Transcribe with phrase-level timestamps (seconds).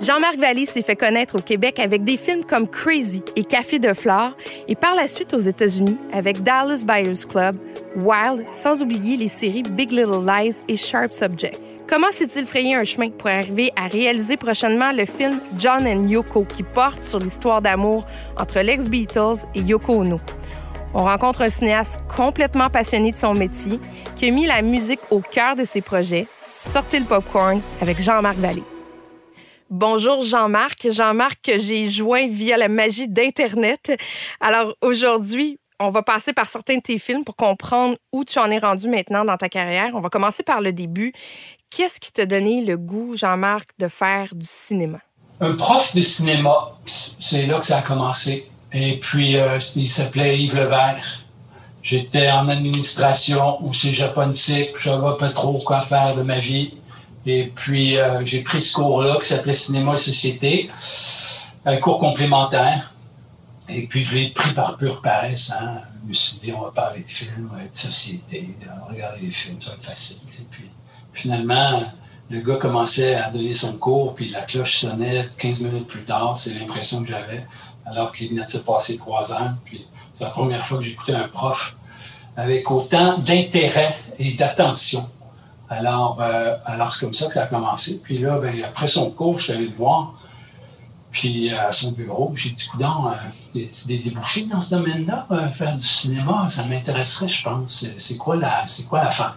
[0.00, 3.92] Jean-Marc Vallée s'est fait connaître au Québec avec des films comme Crazy et Café de
[3.92, 4.36] Flore
[4.68, 7.56] et par la suite aux États-Unis avec Dallas Buyers Club,
[7.96, 11.60] Wild, sans oublier les séries Big Little Lies et Sharp Subject.
[11.88, 16.44] Comment s'est-il frayé un chemin pour arriver à réaliser prochainement le film John and Yoko
[16.44, 18.06] qui porte sur l'histoire d'amour
[18.38, 20.16] entre l'ex-Beatles et Yoko Ono?
[20.94, 23.80] On rencontre un cinéaste complètement passionné de son métier
[24.14, 26.28] qui a mis la musique au cœur de ses projets.
[26.64, 28.62] Sortez le popcorn avec Jean-Marc Vallée.
[29.70, 30.90] Bonjour Jean-Marc.
[30.90, 33.92] Jean-Marc j'ai joint via la magie d'Internet.
[34.40, 38.50] Alors aujourd'hui, on va passer par certains de tes films pour comprendre où tu en
[38.50, 39.90] es rendu maintenant dans ta carrière.
[39.92, 41.12] On va commencer par le début.
[41.70, 45.00] Qu'est-ce qui t'a donné le goût, Jean-Marc, de faire du cinéma?
[45.42, 48.50] Un prof de cinéma, c'est là que ça a commencé.
[48.72, 51.24] Et puis, euh, il s'appelait Yves Levert.
[51.82, 54.14] J'étais en administration au cégep.
[54.16, 56.72] Je ne savais pas trop quoi faire de ma vie.
[57.26, 60.70] Et puis, euh, j'ai pris ce cours-là qui s'appelait Cinéma et Société,
[61.64, 62.92] un cours complémentaire.
[63.68, 65.52] Et puis, je l'ai pris par pure paresse.
[65.52, 65.78] Hein.
[66.04, 69.30] Je me suis dit, on va parler de films, de société, on va regarder des
[69.30, 70.18] films, ça va être facile.
[70.50, 70.70] Puis,
[71.12, 71.82] finalement,
[72.30, 76.38] le gars commençait à donner son cours, puis la cloche sonnait 15 minutes plus tard.
[76.38, 77.46] C'est l'impression que j'avais,
[77.84, 79.50] alors qu'il venait de se passer trois ans.
[79.64, 81.76] Puis, c'est la première fois que j'écoutais un prof
[82.36, 85.08] avec autant d'intérêt et d'attention
[85.70, 88.00] alors, euh, alors c'est comme ça que ça a commencé.
[88.02, 90.14] Puis là, ben, après son cours, je suis allé le voir.
[91.10, 95.26] Puis à son bureau, j'ai dit, coudon, euh, des débouchés dans ce domaine-là?
[95.30, 97.86] Euh, faire du cinéma, ça m'intéresserait, je pense.
[97.98, 99.34] C'est quoi la, c'est quoi la fin?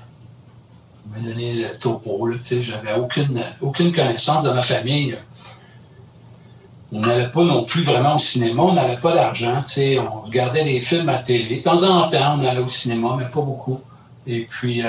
[1.05, 5.17] Il m'a donné le topo, là, tu sais, j'avais aucune, aucune connaissance de ma famille.
[6.93, 10.21] On n'allait pas non plus vraiment au cinéma, on n'avait pas d'argent, tu sais, on
[10.21, 11.57] regardait des films à télé.
[11.57, 13.79] De temps en temps, on allait au cinéma, mais pas beaucoup.
[14.27, 14.83] Et puis,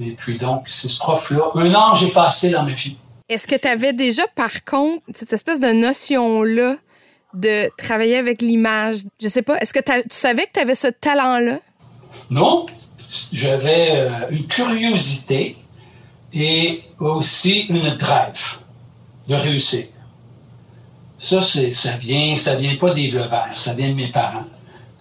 [0.00, 1.50] et puis donc, c'est ce prof-là.
[1.54, 2.96] Un an, j'ai passé dans ma vie.
[3.28, 6.76] Est-ce que tu avais déjà, par contre, cette espèce de notion-là
[7.34, 8.98] de travailler avec l'image?
[9.20, 11.58] Je sais pas, est-ce que tu savais que tu avais ce talent-là?
[12.30, 12.66] Non.
[13.32, 15.56] J'avais euh, une curiosité
[16.32, 18.58] et aussi une drive
[19.28, 19.86] de réussir.
[21.18, 24.46] Ça, ça vient, ça vient pas des verts, ça vient de mes parents.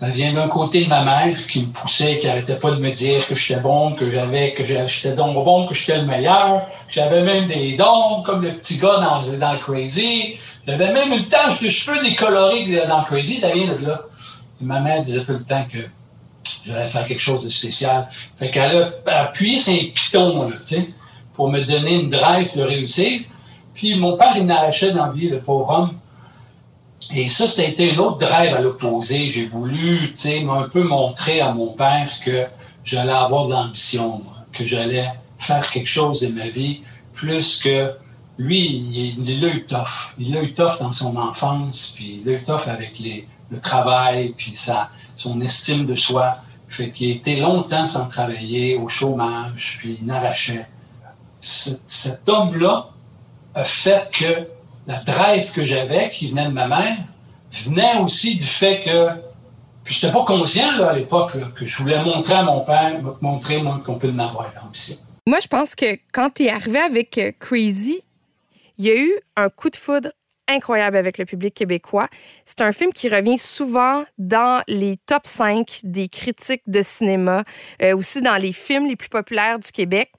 [0.02, 2.90] Ça vient d'un côté de ma mère qui me poussait, qui n'arrêtait pas de me
[2.90, 6.94] dire que j'étais bon, que j'avais, que j'étais donc bon, que j'étais le meilleur, que
[6.94, 10.40] j'avais même des dons, comme le petit gars dans, dans Crazy.
[10.66, 14.02] J'avais même une tache de cheveux décolorés dans Crazy, ça vient de là.
[14.60, 15.78] Ma mère disait tout le temps que
[16.66, 18.10] j'allais faire quelque chose de spécial.
[18.36, 20.90] Fait qu'elle a appuyé ses pitons, là, tu sais,
[21.36, 23.22] pour me donner une drive de réussir.
[23.76, 26.01] Puis mon père, il n'arrachait dans la vie, le pauvre homme.
[27.14, 29.30] Et ça, c'était une autre drive à l'opposé.
[29.30, 32.46] J'ai voulu, tu sais, un peu montrer à mon père que
[32.84, 34.22] j'allais avoir de l'ambition,
[34.54, 36.82] que j'allais faire quelque chose de ma vie,
[37.14, 37.92] plus que
[38.38, 40.14] lui, il, il a eu tough.
[40.18, 43.60] Il a eu tough dans son enfance, puis il a eu tough avec les, le
[43.60, 46.38] travail, puis sa, son estime de soi.
[46.70, 50.68] Fait qu'il était longtemps sans travailler, au chômage, puis il n'arrachait.
[51.42, 52.90] Cet homme-là
[53.54, 54.48] a fait que
[54.88, 56.98] la drive que j'avais, qui venait de ma mère,
[57.52, 59.08] venait aussi du fait que,
[59.84, 63.00] puis je n'étais pas conscient là, à l'époque que je voulais montrer à mon père,
[63.22, 64.96] montrer moi qu'on peut m'avoir l'ambition.
[65.28, 68.02] Moi, je pense que quand tu es arrivé avec euh, Crazy,
[68.78, 70.10] il y a eu un coup de foudre
[70.48, 72.08] incroyable avec le public québécois.
[72.46, 77.44] C'est un film qui revient souvent dans les top 5 des critiques de cinéma,
[77.82, 80.12] euh, aussi dans les films les plus populaires du Québec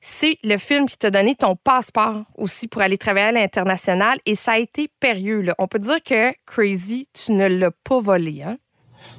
[0.00, 4.34] c'est le film qui t'a donné ton passeport aussi pour aller travailler à l'international et
[4.34, 5.44] ça a été périlleux.
[5.58, 8.42] On peut dire que Crazy, tu ne l'as pas volé.
[8.42, 8.56] Hein?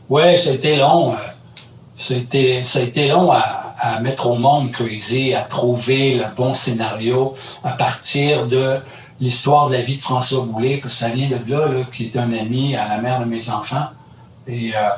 [0.10, 1.16] Oui, ça a été long.
[1.98, 7.74] Ça a été, long à, mettre au monde Crazy, à trouver le bon scénario à
[7.74, 8.78] partir de
[9.20, 12.18] l'histoire de la vie de François Boulet, parce que ça vient de là, qui est
[12.18, 13.86] un ami à la mère de mes enfants.
[14.48, 14.90] Et, euh,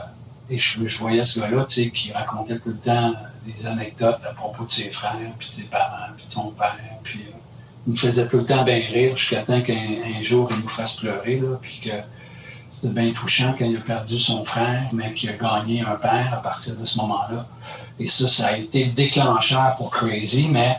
[0.49, 3.11] je, voyais ce gars-là, qui racontait tout le temps
[3.45, 6.77] des anecdotes à propos de ses frères, puis de ses parents, puis de son père.
[7.03, 7.37] Puis euh,
[7.85, 10.97] il nous faisait tout le temps bien rire jusqu'à temps qu'un jour il nous fasse
[10.97, 11.91] pleurer, là, puis que
[12.71, 16.33] c'était bien touchant quand il a perdu son frère, mais qu'il a gagné un père
[16.33, 17.45] à partir de ce moment-là.
[17.99, 20.75] Et ça, ça a été le déclencheur pour Crazy, mais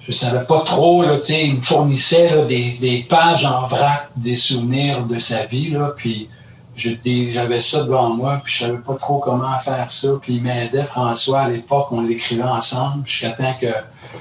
[0.00, 5.18] je savais pas trop, là, il me fournissait des, pages en vrac, des souvenirs de
[5.18, 6.28] sa vie, puis
[6.76, 10.08] j'avais ça devant moi, puis je savais pas trop comment faire ça.
[10.20, 13.68] Puis il m'aidait, François, à l'époque, on l'écrivait ensemble, jusqu'à temps que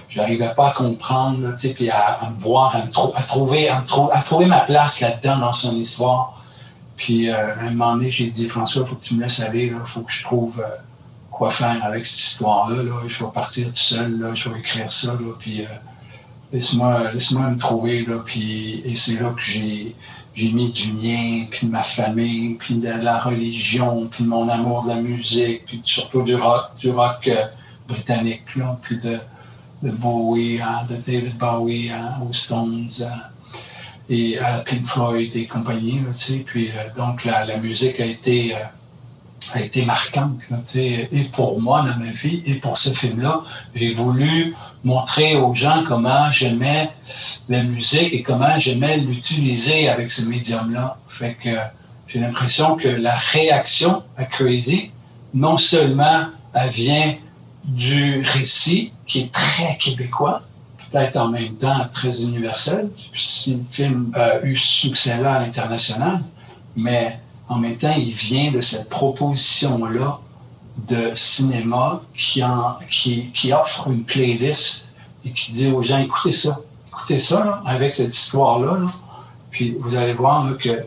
[0.10, 3.82] j'arrivais pas à comprendre, puis à, me voir, à, me trouver, à,
[4.22, 6.42] trouver ma place là-dedans dans son histoire.
[6.96, 9.40] Puis euh, à un moment donné, j'ai dit, François, il faut que tu me laisses
[9.40, 10.70] aller, il faut que je trouve euh,
[11.32, 12.84] quoi faire avec cette histoire-là.
[12.84, 12.92] Là.
[13.08, 15.18] Je vais partir tout seul, là, je vais écrire ça.
[15.40, 15.68] Puis euh,
[16.54, 19.96] laisse-moi laisse me trouver, là, puis, et c'est là que j'ai,
[20.36, 24.48] j'ai mis du mien, puis de ma famille, puis de la religion, puis de mon
[24.48, 27.46] amour de la musique, puis surtout du rock, du rock euh,
[27.88, 29.20] britannique, là, puis de,
[29.82, 33.22] Bowie, hein, de David Bowie hein, aux Stones, hein,
[34.08, 38.06] et à Pink Floyd et compagnie, tu sais, puis euh, donc la, la, musique a
[38.06, 38.56] été...
[38.56, 38.60] Euh,
[39.54, 40.40] a été marquante,
[40.76, 43.42] et pour moi dans ma vie, et pour ce film-là.
[43.76, 46.90] J'ai voulu montrer aux gens comment j'aimais
[47.50, 50.98] la musique et comment j'aimais l'utiliser avec ce médium-là.
[51.08, 51.56] Fait que
[52.08, 54.92] j'ai l'impression que la réaction à Crazy,
[55.34, 57.16] non seulement elle vient
[57.64, 60.42] du récit, qui est très québécois,
[60.92, 66.22] peut-être en même temps très universel, si le film a eu ce succès-là à l'international,
[66.76, 70.20] mais en même temps, il vient de cette proposition-là
[70.88, 74.94] de cinéma qui, en, qui, qui, offre une playlist
[75.26, 78.88] et qui dit aux gens, écoutez ça, écoutez ça là, avec cette histoire-là, là,
[79.52, 80.86] puis vous allez voir que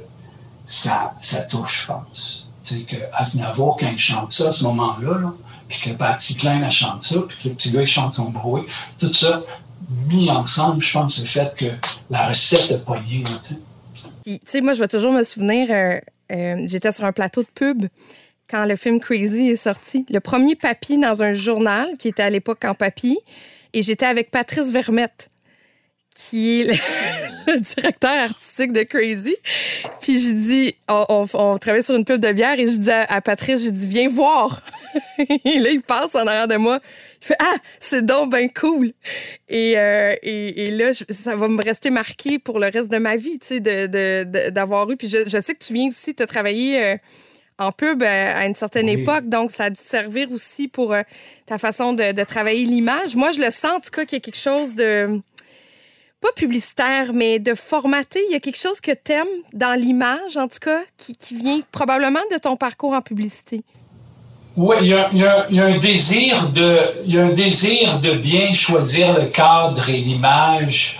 [0.64, 2.48] ça, ça touche, je pense.
[2.64, 5.32] C'est que Aznavour, quand il chante ça à ce moment-là, là,
[5.68, 8.64] puis que Patty Klein chante ça, puis que le petit gars chante son bruit,
[8.98, 9.42] tout ça
[10.08, 11.66] mis ensemble, je pense, le fait que
[12.10, 13.22] la recette est poignée.
[14.24, 16.00] Tu sais, moi, je vais toujours me souvenir, euh,
[16.32, 17.86] euh, j'étais sur un plateau de pub
[18.48, 20.06] quand le film Crazy est sorti.
[20.10, 23.18] Le premier papier dans un journal, qui était à l'époque en papier,
[23.72, 25.30] et j'étais avec Patrice Vermette,
[26.14, 26.64] qui est
[27.46, 29.36] le, directeur artistique de Crazy.
[30.00, 33.20] Puis j'ai dit, on, on, travaillait sur une pub de bière, et je dis à,
[33.20, 34.62] Patrice, j'ai dit, viens voir.
[35.18, 36.80] et là, il passe en arrière de moi.
[37.26, 38.92] Fait, ah, c'est donc bien cool.
[39.48, 43.16] Et, euh, et, et, là, ça va me rester marqué pour le reste de ma
[43.16, 44.96] vie, tu sais, d'avoir de, eu.
[44.96, 46.84] Puis je, je, sais que tu viens aussi te travailler.
[46.84, 46.96] Euh,
[47.58, 49.30] en pub euh, à une certaine époque.
[49.30, 50.94] Donc, ça a dû te servir aussi pour
[51.46, 53.16] ta façon de, travailler l'image.
[53.16, 55.18] Moi, je le sens, en tout cas, qu'il y a quelque chose de
[56.20, 58.22] pas publicitaire, mais de formaté.
[58.28, 61.62] Il y a quelque chose que tu aimes dans l'image, en tout cas, qui, vient
[61.72, 63.62] probablement de ton parcours en publicité.
[64.56, 69.12] Oui, il y, a, un désir de, il y a un désir de bien choisir
[69.12, 70.98] le cadre et l'image.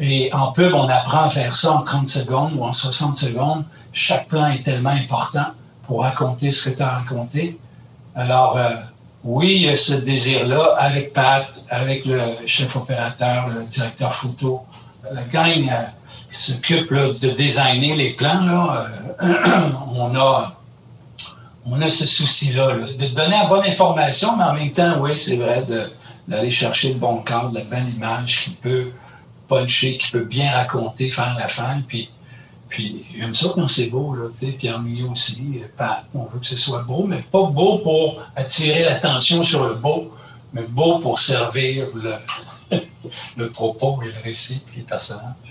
[0.00, 3.64] Et en pub, on apprend à faire ça en 30 secondes ou en 60 secondes.
[3.92, 5.48] Chaque plan est tellement important
[5.86, 7.58] pour raconter ce que tu as raconté.
[8.14, 8.70] Alors, euh,
[9.22, 14.62] oui, il y a ce désir-là avec Pat, avec le chef opérateur, le directeur photo,
[15.12, 15.84] la gang euh,
[16.30, 18.46] s'occupe de designer les plans.
[18.46, 18.86] Là,
[19.22, 20.54] euh, on, a,
[21.66, 25.36] on a ce souci-là, de donner la bonne information, mais en même temps, oui, c'est
[25.36, 25.64] vrai,
[26.28, 28.90] d'aller chercher le bon cadre, la bonne image qui peut
[29.48, 32.10] puncher, qui peut bien raconter, faire la fin, puis
[32.74, 34.52] puis j'aime ça quand c'est beau, tu sais.
[34.52, 35.60] Puis en milieu aussi,
[36.12, 40.12] on veut que ce soit beau, mais pas beau pour attirer l'attention sur le beau,
[40.52, 42.14] mais beau pour servir le,
[43.36, 45.43] le propos et le récit, puis les personnages.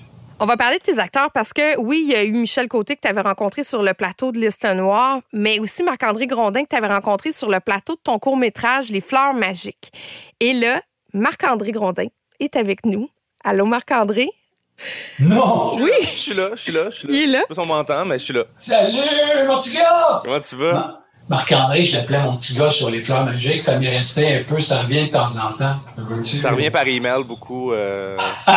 [0.44, 2.98] On va parler de tes acteurs parce que, oui, il y a eu Michel Côté
[2.98, 6.70] que tu avais rencontré sur le plateau de Liste Noire, mais aussi Marc-André Grondin que
[6.70, 9.94] tu avais rencontré sur le plateau de ton court-métrage Les Fleurs Magiques.
[10.42, 10.82] Et là,
[11.14, 12.08] Marc-André Grondin
[12.42, 13.10] est avec nous.
[13.46, 14.32] Allô, Marc-André?
[15.22, 15.78] Non!
[15.80, 15.92] Oui!
[16.02, 17.14] Je suis là, je suis là, je suis là.
[17.14, 17.38] Il est là?
[17.38, 18.44] Je sais pas si on m'entend, mais je suis là.
[18.58, 18.98] Salut,
[19.48, 20.24] mon petit gars!
[20.26, 21.03] Comment tu vas?
[21.30, 23.64] Marc-André, je l'appelais mon petit gars sur les fleurs magiques.
[23.64, 25.76] Ça m'y restait un peu, ça revient de temps en temps.
[26.22, 27.72] Ça revient par email beaucoup.
[27.72, 28.18] Euh,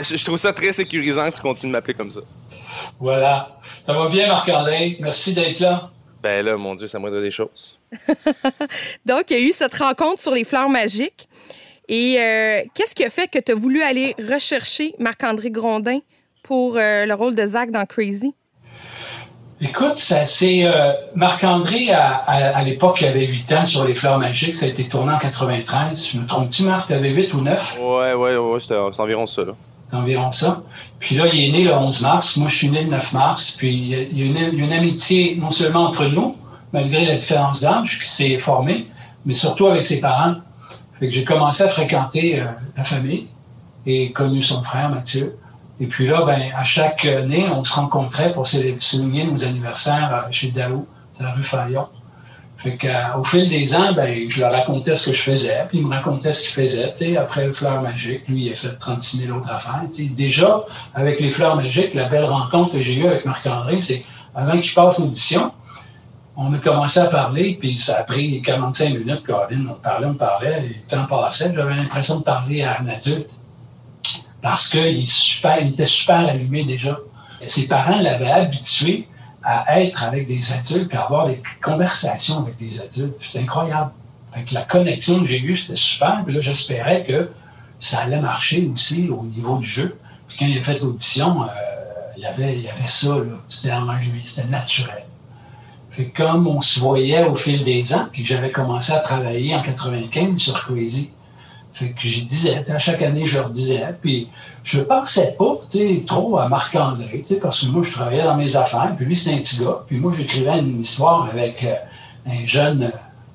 [0.00, 2.20] je, trouve ça très sécurisant que tu continues de m'appeler comme ça.
[3.00, 3.58] Voilà.
[3.84, 4.96] Ça va bien, Marc-André?
[5.00, 5.90] Merci d'être là.
[6.22, 7.78] Ben là, mon Dieu, ça moindre des choses.
[9.06, 11.28] Donc, il y a eu cette rencontre sur les fleurs magiques.
[11.88, 15.98] Et euh, qu'est-ce qui a fait que tu as voulu aller rechercher Marc-André Grondin
[16.42, 18.34] pour euh, le rôle de Zach dans Crazy?
[19.58, 24.54] Écoute, ça c'est euh, Marc-André à, l'époque il avait 8 ans sur les fleurs magiques,
[24.54, 26.10] ça a été tourné en 93.
[26.12, 26.88] Je me trompe-tu, Marc?
[26.88, 27.78] Tu avais 8 ou 9?
[27.80, 29.52] Ouais, ouais, ouais, c'était environ ça, là.
[29.92, 30.62] environ ça.
[30.98, 32.36] Puis là, il est né le 11 mars.
[32.36, 33.56] Moi, je suis né le 9 mars.
[33.56, 36.36] Puis il y a une, une amitié non seulement entre nous,
[36.74, 38.86] malgré la différence d'âge qui s'est formée,
[39.24, 40.34] mais surtout avec ses parents.
[41.00, 42.44] Fait que j'ai commencé à fréquenter euh,
[42.76, 43.26] la famille
[43.86, 45.38] et connu son frère Mathieu.
[45.78, 50.32] Et puis là, ben, à chaque année, on se rencontrait pour souligner nos anniversaires euh,
[50.32, 50.86] chez Daou,
[51.18, 51.88] dans la rue Fayon.
[52.56, 55.86] Fait qu'au fil des ans, ben, je leur racontais ce que je faisais, puis ils
[55.86, 56.90] me racontaient ce qu'ils faisaient.
[56.94, 59.82] sais, Après le Fleur Magique, lui, il a fait 36 000 autres affaires.
[59.90, 60.04] sais.
[60.04, 60.64] Déjà,
[60.94, 64.04] avec les Fleurs Magiques, la belle rencontre que j'ai eue avec Marc-André, c'est
[64.34, 65.52] avant qu'il passe l'audition,
[66.36, 69.68] on a commencé à parler, puis ça a pris 45 minutes, Caroline.
[69.70, 71.52] On parlait, on parlait, et le temps passait.
[71.54, 73.30] J'avais l'impression de parler à un adulte
[74.46, 76.96] parce qu'il il était super allumé déjà.
[77.48, 79.08] ses parents l'avaient habitué
[79.42, 83.16] à être avec des adultes puis à avoir des conversations avec des adultes.
[83.20, 83.90] C'était incroyable.
[84.52, 86.22] La connexion que j'ai eue, c'était super.
[86.24, 87.28] Puis là, j'espérais que
[87.80, 89.98] ça allait marcher aussi au niveau du jeu.
[90.28, 91.46] Puis quand il a fait l'audition, euh,
[92.16, 93.16] il, y avait, il y avait ça,
[93.48, 95.06] c'était en lui, c'était naturel.
[96.14, 99.62] Comme on se voyait au fil des ans, puis que j'avais commencé à travailler en
[99.62, 101.10] 95 sur Crazy,
[101.76, 104.30] fait que j'y disais, à chaque année, je leur disais, puis
[104.64, 105.58] je pensais pas,
[106.06, 109.40] trop à Marc-André, parce que moi, je travaillais dans mes affaires, puis lui, c'était un
[109.40, 111.74] petit gars, puis moi, j'écrivais une histoire avec euh,
[112.32, 112.90] un jeune,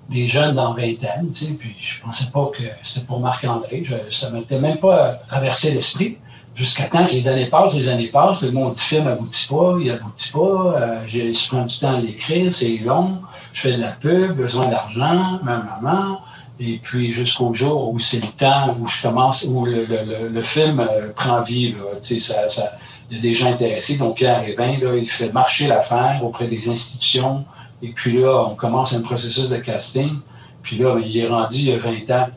[0.10, 4.60] des jeunes dans vingtaine, puis je pensais pas que c'était pour Marc-André, ça ne m'était
[4.60, 6.18] même pas traversé l'esprit,
[6.56, 9.86] jusqu'à temps que les années passent, les années passent, le monde film n'aboutit pas, il
[9.86, 13.20] n'aboutit pas, euh, je prends du temps à l'écrire, c'est long,
[13.54, 16.21] je fais de la pub, besoin d'argent, ma maman,
[16.64, 21.12] et puis jusqu'au jour où c'est le temps où je commence, où le, film euh,
[21.16, 21.76] prend vie.
[22.02, 22.74] ça, ça,
[23.10, 23.98] il y a des gens intéressés.
[23.98, 27.46] Donc Pierre Évin, là, il fait marcher l'affaire auprès des institutions.
[27.82, 30.18] Et puis là, on commence un processus de casting.
[30.62, 32.28] Puis là, ben, il est rendu il y a 20 ans.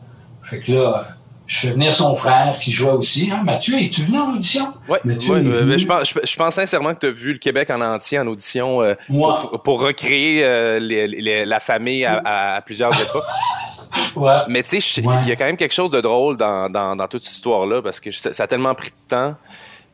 [0.41, 1.05] Fait que là,
[1.45, 3.29] je fais venir son frère qui jouait aussi.
[3.31, 3.43] Hein?
[3.43, 4.73] Mathieu, es-tu venu en audition?
[4.89, 7.79] Oui, ouais, euh, je, pense, je, pense sincèrement que tu as vu le Québec en
[7.79, 8.95] entier en audition euh,
[9.63, 10.41] pour, recréer
[10.79, 13.23] la famille à plusieurs époques.
[14.47, 17.23] Mais tu sais, il y a quand même quelque chose de drôle dans, dans, toute
[17.23, 19.35] cette histoire-là parce que ça, a tellement pris de temps.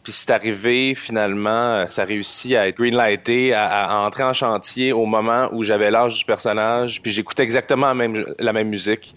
[0.03, 4.93] Puis c'est arrivé, finalement, ça a réussi à être greenlighté, à, à entrer en chantier
[4.93, 7.01] au moment où j'avais l'âge du personnage.
[7.03, 9.15] Puis j'écoutais exactement la même, la même musique.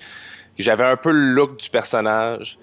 [0.59, 2.59] J'avais un peu le look du personnage.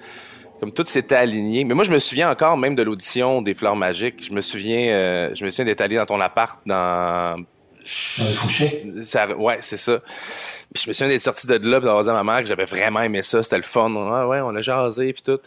[0.60, 1.64] Comme tout s'était aligné.
[1.64, 4.28] Mais moi, je me souviens encore même de l'audition des Fleurs Magiques.
[4.30, 7.38] Je me souviens, euh, je me souviens d'être allé dans ton appart dans.
[7.38, 10.02] Dans le Ça, ouais, c'est ça.
[10.74, 12.66] Puis je me souviens d'être sorti de là, d'avoir dit à ma mère que j'avais
[12.66, 13.94] vraiment aimé ça, c'était le fun.
[13.96, 15.40] Ah ouais, on a jasé, puis tout.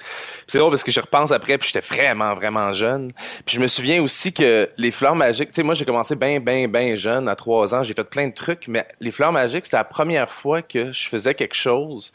[0.46, 3.10] c'est drôle parce que je repense après, puis j'étais vraiment, vraiment jeune.
[3.46, 6.40] Puis je me souviens aussi que les fleurs magiques, tu sais, moi j'ai commencé bien,
[6.40, 9.64] bien, bien jeune, à trois ans, j'ai fait plein de trucs, mais les fleurs magiques,
[9.64, 12.12] c'était la première fois que je faisais quelque chose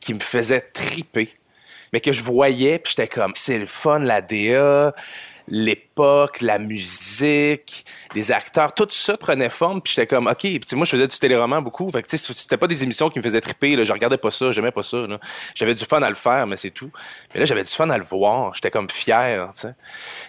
[0.00, 1.30] qui me faisait triper.
[1.92, 4.94] Mais que je voyais, puis j'étais comme, c'est le fun, la DA,
[6.40, 7.84] la musique,
[8.14, 9.80] les acteurs, tout ça prenait forme.
[9.80, 10.44] Puis j'étais comme, OK.
[10.72, 11.90] Moi, je faisais du téléroman beaucoup.
[11.90, 13.84] Fait que c'était pas des émissions qui me faisaient triper.
[13.84, 15.06] Je regardais pas ça, j'aimais pas ça.
[15.54, 16.90] J'avais du fun à le faire, mais c'est tout.
[17.32, 18.54] Mais là, j'avais du fun à le voir.
[18.54, 19.52] J'étais comme fier.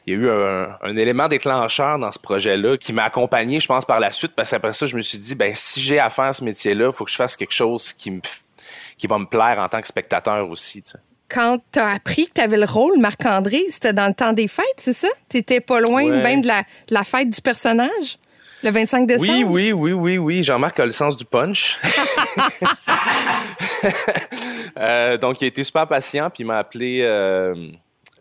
[0.06, 3.86] Il y a eu un, élément déclencheur dans ce projet-là qui m'a accompagné, je pense,
[3.86, 4.34] par la suite.
[4.36, 6.94] Parce qu'après ça, je me suis dit, ben si j'ai à faire ce métier-là, il
[6.94, 8.22] faut que je fasse quelque chose qui
[9.08, 10.84] va me plaire en tant que spectateur aussi.
[11.34, 14.48] Quand tu as appris que tu avais le rôle, Marc-André, c'était dans le temps des
[14.48, 15.08] fêtes, c'est ça?
[15.30, 18.20] Tu étais pas loin même de la, fête du personnage?
[18.64, 19.30] Le 25 décembre?
[19.30, 20.44] Oui, oui, oui, oui, oui.
[20.44, 21.80] Jean-Marc a le sens du punch.
[24.78, 27.54] Euh, donc, il a été super patient, puis il m'a appelé euh,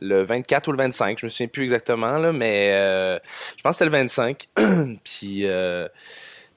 [0.01, 1.19] le 24 ou le 25.
[1.19, 3.19] Je me souviens plus exactement, là, mais euh,
[3.57, 4.49] je pense que c'était le 25.
[5.03, 5.47] puis,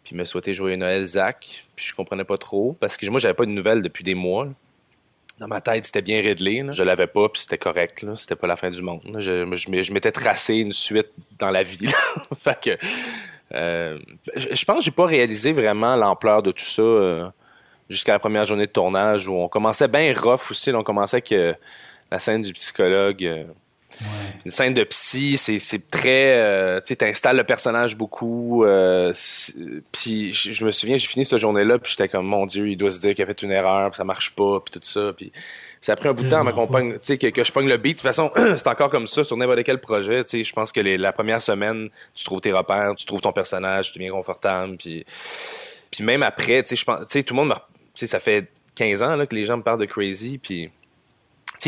[0.04, 1.66] puis il m'a souhaité jouer Noël Zach.
[1.78, 4.50] Puis je comprenais pas trop, parce que moi, j'avais pas de nouvelles depuis des mois
[5.38, 6.64] dans ma tête, c'était bien réglé.
[6.72, 8.06] Je l'avais pas, puis c'était correct.
[8.16, 9.02] C'était pas la fin du monde.
[9.20, 11.90] Je, m'étais tracé une suite dans la vie.
[12.42, 12.78] fait que,
[13.54, 14.00] euh,
[14.36, 17.28] je, pense que j'ai pas réalisé vraiment l'ampleur de tout ça euh,
[17.90, 20.72] jusqu'à la première journée de tournage où on commençait bien rough aussi.
[20.72, 21.54] on commençait avec euh,
[22.12, 23.46] la scène du psychologue.
[24.46, 26.38] Une scène de psy, c'est très.
[26.38, 28.64] Euh, tu installes le personnage beaucoup.
[28.64, 29.14] Euh,
[29.92, 32.92] puis je me souviens, j'ai fini cette journée-là, puis j'étais comme, mon Dieu, il doit
[32.92, 35.14] se dire qu'il a fait une erreur, puis ça marche pas, puis tout ça.
[35.16, 35.32] Puis
[35.82, 37.68] ça a pris un bout de temps à m'accompagner, tu sais, que, que, je pogne
[37.68, 37.98] le beat.
[37.98, 40.24] De toute façon, c'est encore comme ça sur n'importe quel projet.
[40.24, 43.34] Tu sais, je pense que la première semaine, tu trouves tes repères, tu trouves ton
[43.34, 44.78] personnage, tu es bien confortable.
[44.78, 45.06] Puis,
[45.92, 48.20] puis même après, tu sais, je pense, tu sais, tout le monde, tu sais, ça
[48.20, 50.70] fait 15 ans là, que les gens me parlent de Crazy, puis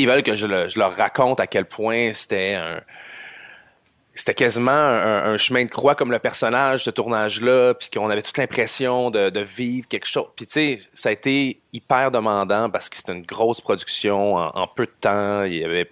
[0.03, 2.81] ils veulent que je, leur raconte à quel point c'était un
[4.17, 8.39] c'était quasiment un, chemin de croix comme le personnage ce tournage-là, puis qu'on avait toute
[8.39, 10.25] l'impression de, vivre quelque chose.
[10.35, 14.67] Puis tu sais, ça a été hyper demandant parce que c'était une grosse production en,
[14.67, 15.43] peu de temps.
[15.43, 15.91] Il y avait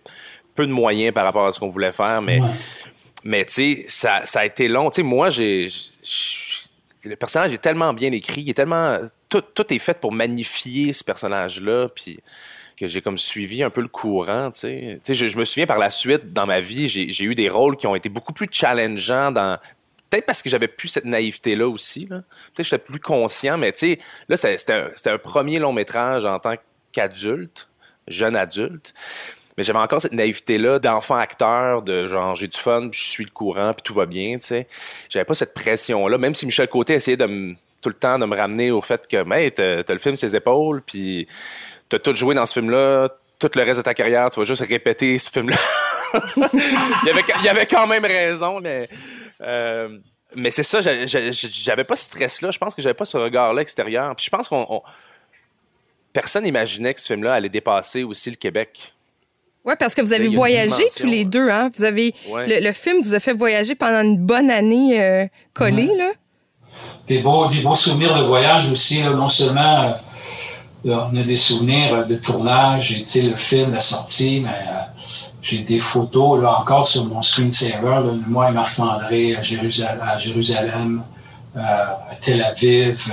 [0.56, 2.40] peu de moyens par rapport à ce qu'on voulait faire, mais,
[3.24, 4.90] mais tu sais, ça, ça, a été long.
[4.90, 5.68] Tu sais, moi, j'ai,
[7.04, 8.98] le personnage est tellement bien écrit, il est tellement
[9.30, 12.20] tout, tout est fait pour magnifier ce personnage-là, puis
[12.78, 15.00] que j'ai comme suivi un peu le courant, tu.
[15.08, 17.96] Je, me souviens par la suite, dans ma vie, j'ai eu des rôles qui ont
[17.96, 19.58] été beaucoup plus challengeants dans...
[20.10, 22.18] Peut-être parce que j'avais plus cette naïveté-là aussi, là.
[22.18, 23.98] Peut-être que j'étais plus conscient, mais tu
[24.30, 26.56] là, c'était un, premier long métrage en tant
[26.92, 27.68] qu'adulte,
[28.08, 28.94] jeune adulte.
[29.58, 33.26] Mais j'avais encore cette naïveté-là d'enfant acteur, de genre j'ai du fun, puis je suis
[33.26, 34.68] le courant, puis tout va bien, tu sais.
[35.10, 38.36] J'avais pas cette pression-là, même si Michel Côté essayait de tout le temps de me
[38.36, 41.28] ramener au fait que, hey, t'as le film ses épaules, puis
[41.90, 44.46] tu as tout joué dans ce film-là, tout le reste de ta carrière, tu vas
[44.46, 45.58] juste répéter ce film-là.
[46.38, 48.88] il, y avait, il, y avait, quand même raison, mais.
[49.42, 49.90] Euh,
[50.36, 52.52] mais c'est ça, j'avais pas ce stress-là.
[52.52, 54.16] Je pense que j'avais pas ce regard-là extérieur.
[54.16, 54.82] Puis je pense qu'on.
[56.12, 58.94] Personne n'imaginait que ce film-là allait dépasser aussi le Québec.
[59.66, 61.50] Oui, parce que vous avez voyagé tous les deux.
[61.50, 61.72] Hein?
[61.76, 65.90] Vous avez, le, film vous a fait voyager pendant une bonne année euh, collée.
[65.98, 66.12] Là.
[67.08, 69.02] Des, beaux, des beaux souvenirs de voyage aussi.
[69.04, 69.98] non seulement
[70.86, 74.82] euh, on a des souvenirs de tournage, et, le film, la sortie, mais euh,
[75.42, 81.04] j'ai des photos là, encore sur mon screensaver de moi et Marc-André à Jérusalem,
[81.56, 81.62] à,
[82.12, 83.12] à Tel Aviv,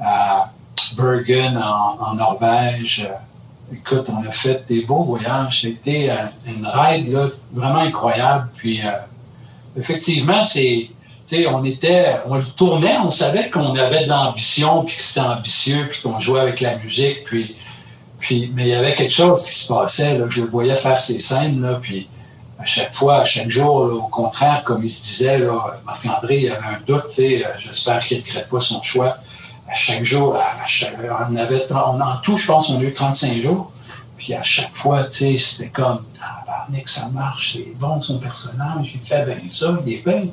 [0.00, 0.50] à
[0.96, 3.08] Bergen en Norvège
[3.72, 5.62] écoute, on a fait des beaux voyages.
[5.62, 7.16] C'était euh, une ride
[7.52, 8.48] vraiment incroyable.
[8.56, 8.90] Puis, euh,
[9.76, 10.90] effectivement, c'est,
[11.48, 15.88] on était, on le tournait, on savait qu'on avait de l'ambition, puis que c'était ambitieux,
[15.90, 17.24] puis qu'on jouait avec la musique.
[17.24, 17.56] Puis,
[18.54, 20.18] mais il y avait quelque chose qui se passait.
[20.28, 22.08] Je le voyais faire ces scènes, puis
[22.58, 25.40] à chaque fois, à chaque jour, au contraire, comme il se disait,
[25.84, 29.18] Marc-André, il avait un doute, euh, j'espère qu'il ne regrette pas son choix
[29.68, 30.36] à chaque jour,
[31.28, 33.72] on avait, en tout, je pense, on a eu 35 jours.
[34.16, 36.04] Puis à chaque fois, c'était comme,
[36.72, 40.26] que ça marche, c'est bon son personnage, il fait bien ça, il est bien,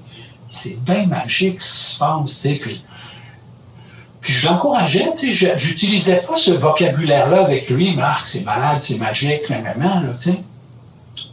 [0.52, 2.60] c'est bien magique ce qui se passe, tu.
[2.60, 2.82] Puis,
[4.20, 9.50] puis je l'encourageais, tu sais, pas ce vocabulaire-là avec lui, Marc, c'est malade, c'est magique,
[9.50, 9.58] là,
[10.20, 10.44] tu sais.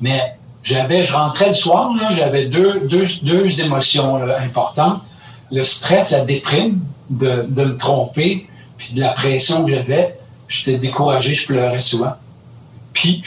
[0.01, 5.03] Mais j'avais, je rentrais le soir, j'avais deux, deux, deux émotions importantes.
[5.51, 10.19] Le stress, la déprime, de, me tromper, puis de la pression que j'avais.
[10.47, 12.15] J'étais découragé, je pleurais souvent.
[12.93, 13.23] Puis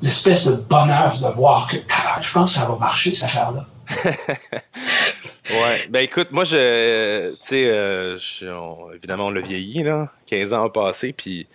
[0.00, 1.76] l'espèce de bonheur de voir que
[2.20, 3.66] je pense que ça va marcher, cette affaire-là.
[5.50, 5.86] ouais.
[5.88, 7.30] Ben écoute, moi, je.
[7.32, 8.18] Tu sais, euh,
[8.94, 10.10] évidemment, on l'a vieilli, là.
[10.26, 11.46] 15 ans ont passé, puis,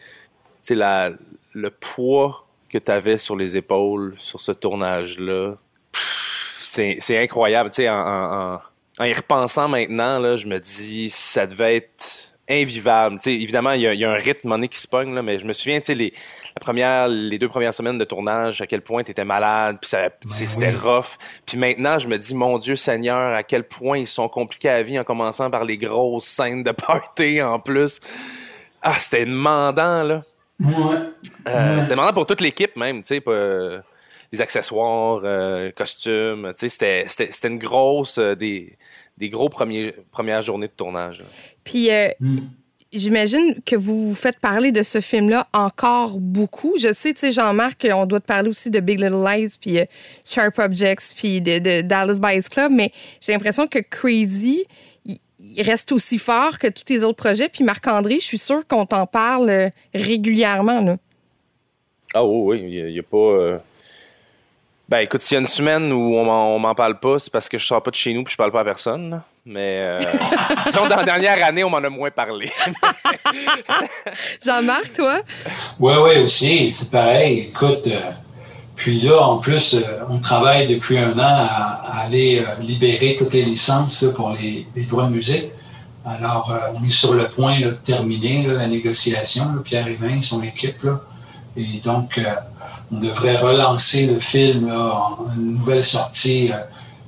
[0.63, 1.11] tu sais,
[1.53, 5.55] le poids que tu avais sur les épaules sur ce tournage-là,
[5.93, 7.69] c'est incroyable.
[7.69, 8.59] Tu sais, en,
[9.00, 13.17] en y repensant maintenant, là, je me dis, ça devait être invivable.
[13.25, 16.13] évidemment, il y, a un rythme qui se pogne, là, mais je me souviens, les,
[16.55, 19.89] la première, les deux premières semaines de tournage, à quel point tu étais malade, puis
[19.91, 20.12] ben
[20.48, 21.17] c'était rough.
[21.46, 24.84] Puis maintenant, je me dis, mon Dieu Seigneur, à quel point ils sont compliqués à
[24.84, 28.00] vie en commençant par les grosses scènes de party en plus.
[28.81, 30.24] Ah, c'était demandant, là.
[31.48, 33.24] Euh, c'était demandant pour toute l'équipe même, tu sais,
[34.31, 36.53] les accessoires, euh, costumes.
[36.55, 38.77] C'était, c'était, une grosse, euh, des,
[39.18, 41.24] des gros premiers, premières journées de tournage.
[41.63, 42.39] Puis, euh, hmm.
[42.91, 46.77] j'imagine que vous vous faites parler de ce film-là encore beaucoup.
[46.79, 49.79] Je sais, tu sais, Jean-Marc, on doit te parler aussi de Big Little Lies, puis
[50.25, 54.65] Sharp Objects, puis de, Dallas Buyers Club, mais j'ai l'impression que Crazy,
[55.05, 57.50] il reste aussi fort que tous les autres projets.
[57.50, 60.81] Puis Marc-André, je suis sûr qu'on t'en parle régulièrement.
[60.81, 60.97] Là.
[62.13, 63.61] Ah oui, oui, il n'y a, pas...
[64.89, 67.57] Ben écoute, s'il y a une semaine où on m'en parle pas, c'est parce que
[67.57, 69.21] je sors pas de chez nous puis je parle pas à personne.
[69.45, 69.99] Mais euh,
[70.65, 72.49] disons, dans la dernière année, on m'en a moins parlé.
[74.45, 75.21] Jean-Marc, toi?
[75.79, 76.71] Oui, oui, aussi.
[76.73, 77.49] C'est pareil.
[77.49, 78.11] Écoute, euh,
[78.75, 83.43] puis là, en plus, euh, on travaille depuis un an à, aller libérer toutes les
[83.43, 85.45] licences pour les, droits de musique.
[86.05, 90.83] Alors, on est sur le point de terminer la négociation, Pierre Yvain, son équipe.
[90.83, 90.99] Là.
[91.55, 92.19] Et donc,
[92.91, 96.57] on devrait relancer le film en une nouvelle sortie euh,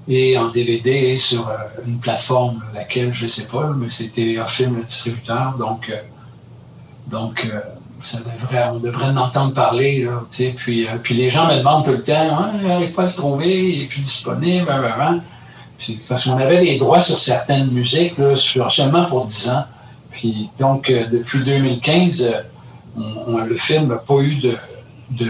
[0.08, 1.54] et en DVD sur euh,
[1.88, 5.96] une plateforme laquelle je ne sais pas, mais c'était un film le distributeur, donc euh,
[7.08, 7.48] donc
[8.02, 10.04] ça devrait, on devrait en entendre parler.
[10.04, 10.24] Là,
[10.58, 13.72] puis, puis les gens me demandent tout le temps, hein, n'arrive pas à le trouver,
[13.72, 14.68] il n'est plus disponible,
[15.78, 18.36] Puis, parce qu'on avait les droits sur certaines musiques là,
[18.70, 19.66] seulement pour 10 ans.
[20.12, 22.34] Puis donc depuis 2015,
[22.98, 24.56] le film n'a pas eu de,
[25.12, 25.30] de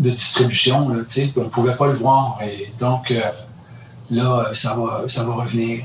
[0.00, 0.88] de distribution.
[0.88, 0.96] Là,
[1.36, 2.38] on ne pouvait pas le voir.
[2.42, 3.20] Et donc, euh,
[4.10, 5.84] là, ça va, ça va revenir.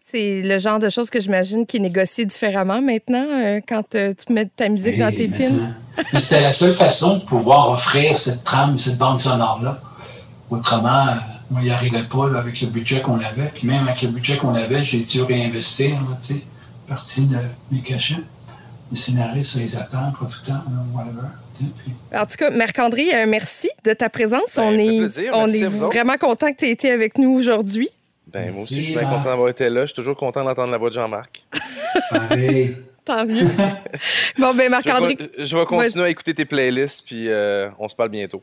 [0.00, 4.12] C'est le genre de choses que j'imagine qui est négocié différemment maintenant euh, quand euh,
[4.14, 5.74] tu mets ta musique dans tes films.
[6.18, 9.78] C'était la seule façon de pouvoir offrir cette trame, cette bande sonore-là.
[10.50, 11.06] Autrement,
[11.54, 13.50] on n'y arrivait pas avec le budget qu'on avait.
[13.54, 16.42] Puis même avec le budget qu'on avait, j'ai dû réinvestir, tu sais,
[16.86, 17.38] partie de
[17.70, 18.16] mes cachets.
[18.90, 20.12] Les scénaristes, les attendent,
[20.44, 20.62] temps,
[20.94, 21.28] whatever.
[22.14, 24.56] En tout cas, Marc-André, euh, merci de ta présence.
[24.56, 27.88] Ben, on est, on est vraiment content que tu aies été avec nous aujourd'hui.
[28.26, 29.82] Ben, moi aussi, je suis bien content d'avoir été là.
[29.82, 31.44] Je suis toujours content d'entendre la voix de Jean-Marc.
[33.04, 33.48] Tant mieux.
[34.38, 35.18] bon, ben, Marc-André.
[35.38, 38.42] Je, vais continuer à écouter tes playlists, puis euh, on se parle bientôt.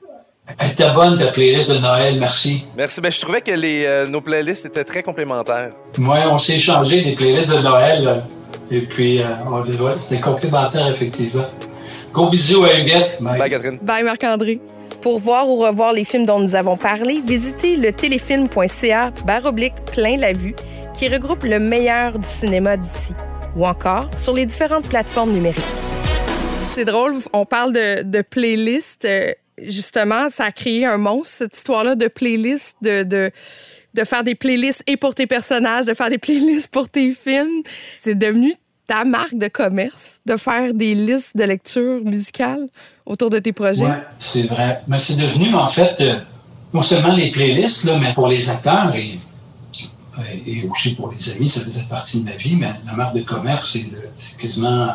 [0.63, 2.63] Était bonne, ta playlist de Noël, merci.
[2.75, 3.01] Merci.
[3.01, 5.69] Ben, je trouvais que les, euh, nos playlists étaient très complémentaires.
[5.97, 8.23] Oui, on s'est échangé des playlists de Noël.
[8.71, 9.21] Et puis,
[9.99, 11.45] c'était complémentaire, effectivement.
[12.13, 13.17] Gros bisous à Huguette.
[13.21, 13.49] Bye.
[13.49, 13.77] Catherine.
[13.81, 14.59] Bye, Marc-André.
[15.01, 20.17] Pour voir ou revoir les films dont nous avons parlé, visitez le téléfilm.ca baroblique plein
[20.17, 20.55] la vue
[20.93, 23.13] qui regroupe le meilleur du cinéma d'ici
[23.55, 25.63] ou encore sur les différentes plateformes numériques.
[26.73, 29.05] C'est drôle, on parle de, de playlist.
[29.05, 33.31] Euh, justement, ça a créé un monstre, cette histoire-là de playlist, de, de,
[33.93, 37.63] de faire des playlists et pour tes personnages, de faire des playlists pour tes films.
[37.97, 38.53] C'est devenu
[38.89, 42.63] ta marque de commerce, de faire des listes de lecture musicale
[43.06, 43.86] autour de tes projets?
[43.86, 44.82] Oui, c'est vrai.
[44.88, 46.15] Mais c'est devenu, en fait, euh,
[46.73, 49.19] non seulement les playlists, là, mais pour les acteurs et,
[50.47, 53.21] et aussi pour les amis, ça faisait partie de ma vie, mais la marque de
[53.21, 53.78] commerce,
[54.15, 54.88] c'est quasiment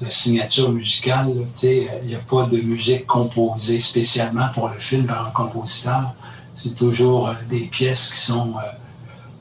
[0.00, 1.28] la signature musicale.
[1.62, 6.14] Il n'y a pas de musique composée spécialement pour le film par un compositeur.
[6.56, 8.60] C'est toujours euh, des pièces qui sont euh,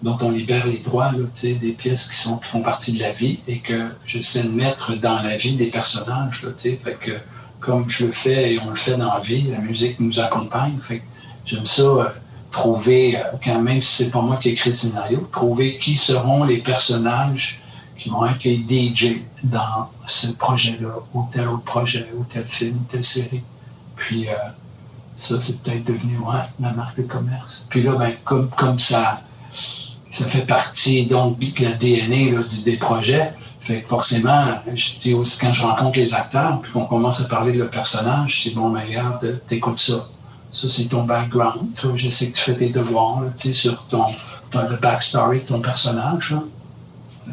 [0.03, 1.11] dont on libère les droits,
[1.41, 4.95] des pièces qui, sont, qui font partie de la vie et que j'essaie de mettre
[4.95, 6.45] dans la vie des personnages.
[6.57, 7.13] Fait que,
[7.61, 10.77] comme je le fais et on le fait dans la vie, la musique nous accompagne.
[11.45, 12.09] j'aime ça, euh,
[12.51, 16.57] trouver, quand même si c'est pas moi qui écris le scénario, trouver qui seront les
[16.57, 17.61] personnages
[17.97, 22.75] qui vont être les DJ dans ce projet-là, ou tel autre projet, ou tel film,
[22.75, 23.43] ou telle série.
[23.95, 24.33] Puis euh,
[25.15, 26.17] ça, c'est peut-être devenu
[26.59, 27.65] ma marque de commerce.
[27.69, 29.21] Puis là, ben, comme, comme ça,
[30.13, 35.51] ça fait partie donc de la DNA des projets, fait forcément, je dis aussi quand
[35.51, 38.69] je rencontre les acteurs, puis qu'on commence à parler de le personnage, je dis bon,
[38.69, 40.07] mais regarde, t'écoutes ça.
[40.51, 41.67] Ça, c'est ton background.
[41.95, 44.05] je sais que tu fais tes devoirs sais, sur ton,
[44.53, 46.29] le backstory de ton personnage.
[46.29, 46.43] Là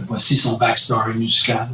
[0.09, 1.69] voici son backstory musical.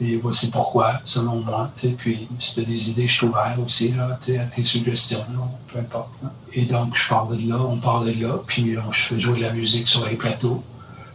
[0.00, 1.70] Et voici pourquoi, selon moi.
[1.98, 5.24] Puis, c'était des idées, je suis ouvert aussi là, à tes suggestions,
[5.72, 6.10] peu importe.
[6.52, 9.42] Et donc, je parle de là, on parle de là, puis je fais jouer de
[9.44, 10.62] la musique sur les plateaux.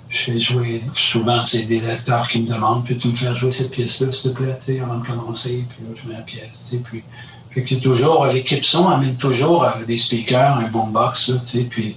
[0.07, 3.51] Je fais jouer, souvent, c'est des lecteurs qui me demandent, puis tu me fais jouer
[3.51, 6.75] cette pièce-là, s'il te plaît, avant de commencer, puis là, je mets la pièce.
[6.85, 7.03] Puis,
[7.51, 11.37] fait toujours, l'équipe son amène toujours euh, des speakers, un boombox, là,
[11.69, 11.95] puis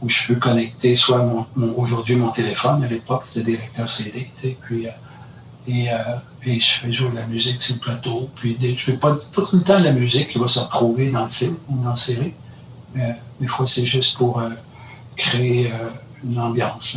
[0.00, 1.24] où je peux connecter soit
[1.56, 4.30] mon, aujourd'hui mon téléphone, à l'époque c'était des lecteurs CD,
[4.62, 4.90] puis, euh,
[5.68, 5.96] et, euh,
[6.44, 9.60] je fais jouer de la musique sur le plateau, puis je fais pas, tout le
[9.60, 12.34] temps la musique qui va se retrouver dans le film ou dans la série,
[12.94, 14.48] mais des fois c'est juste pour euh,
[15.16, 15.70] créer
[16.24, 16.96] une ambiance,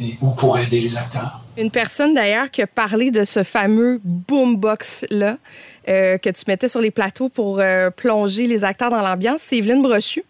[0.00, 1.40] et, ou pour aider les acteurs.
[1.56, 5.38] Une personne d'ailleurs qui a parlé de ce fameux boombox-là
[5.86, 7.60] que tu mettais sur les plateaux pour
[7.96, 10.22] plonger les acteurs dans l'ambiance, c'est Evelyne Brochu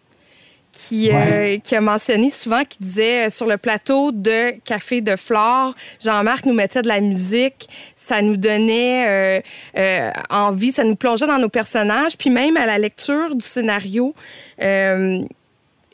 [0.87, 5.15] qui, euh, qui, a mentionné souvent, qui disait euh, sur le plateau de Café de
[5.15, 9.43] Flore, Jean-Marc nous mettait de la musique, ça nous donnait
[9.75, 14.15] euh, envie, ça nous plongeait dans nos personnages, puis même à la lecture du scénario.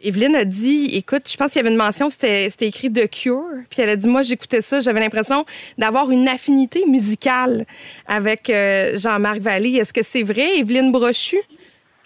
[0.03, 3.41] Evelyne a dit, écoute, je pense qu'il y avait une mention, c'était écrit The Cure.
[3.71, 5.45] Puis elle a dit, moi, j'écoutais ça, j'avais l'impression
[5.79, 7.65] d'avoir une affinité musicale
[8.05, 8.51] avec
[8.95, 9.77] Jean-Marc Vallée.
[9.77, 11.37] Est-ce que c'est vrai, Evelyne Brochu?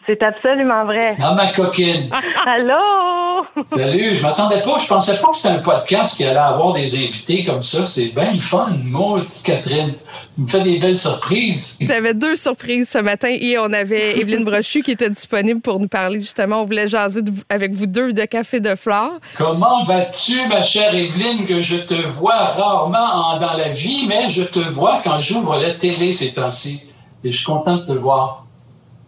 [0.09, 1.15] C'est absolument vrai.
[1.21, 2.09] Ah, ma coquine.
[2.47, 3.45] Allô?
[3.63, 4.79] Salut, je m'attendais pas.
[4.79, 7.85] Je pensais pas que c'était un podcast qui allait avoir des invités comme ça.
[7.85, 8.69] C'est bien le fun.
[8.85, 9.93] Moi, Catherine,
[10.33, 11.77] tu me fais des belles surprises.
[11.79, 15.87] J'avais deux surprises ce matin et on avait Evelyne Brochu qui était disponible pour nous
[15.87, 16.61] parler justement.
[16.61, 19.11] On voulait jaser avec vous deux de Café de Flore.
[19.37, 24.41] Comment vas-tu, ma chère Evelyne, que je te vois rarement dans la vie, mais je
[24.41, 26.81] te vois quand j'ouvre la télé ces temps-ci.
[27.23, 28.47] Et je suis content de te voir.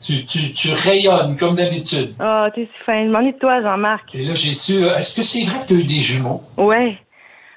[0.02, 2.16] Tu, tu, tu rayonnes comme d'habitude.
[2.20, 3.06] Ah, oh, t'es si fin.
[3.06, 4.16] Demande de toi, Jean-Marc.
[4.16, 4.84] Et là, j'ai su.
[4.84, 6.42] Euh, est-ce que c'est vrai que tu as eu des jumeaux?
[6.58, 6.98] Oui.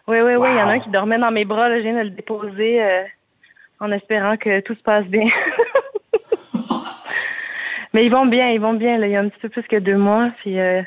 [0.06, 0.48] Oui, oui, oui.
[0.52, 1.70] Il y en a un qui dormait dans mes bras.
[1.70, 3.04] Là, je viens de le déposer euh,
[3.80, 5.26] en espérant que tout se passe bien.
[7.94, 8.98] Mais ils vont bien, ils vont bien.
[8.98, 9.06] Là.
[9.06, 10.30] Il y a un petit peu plus que deux mois.
[10.42, 10.82] Puis euh,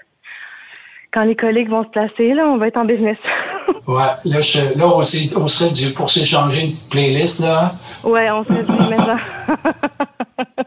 [1.11, 3.17] quand les collègues vont se placer, là, on va être en business.
[3.87, 4.03] ouais.
[4.25, 7.71] Là, je, là on, on, serait dû pour s'échanger une petite playlist, là.
[8.03, 9.17] Ouais, on serait dû maintenant.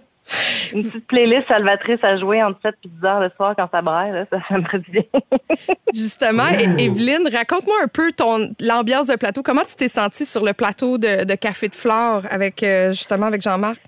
[0.72, 3.82] Une petite playlist salvatrice à jouer entre 7 et 10 heures le soir quand ça
[3.82, 5.02] braille, là, ça, ça me bien.
[5.94, 9.42] Justement, Evelyne, raconte-moi un peu ton l'ambiance de plateau.
[9.42, 13.42] Comment tu t'es sentie sur le plateau de, Café de Flore avec euh, justement avec
[13.42, 13.80] Jean-Marc?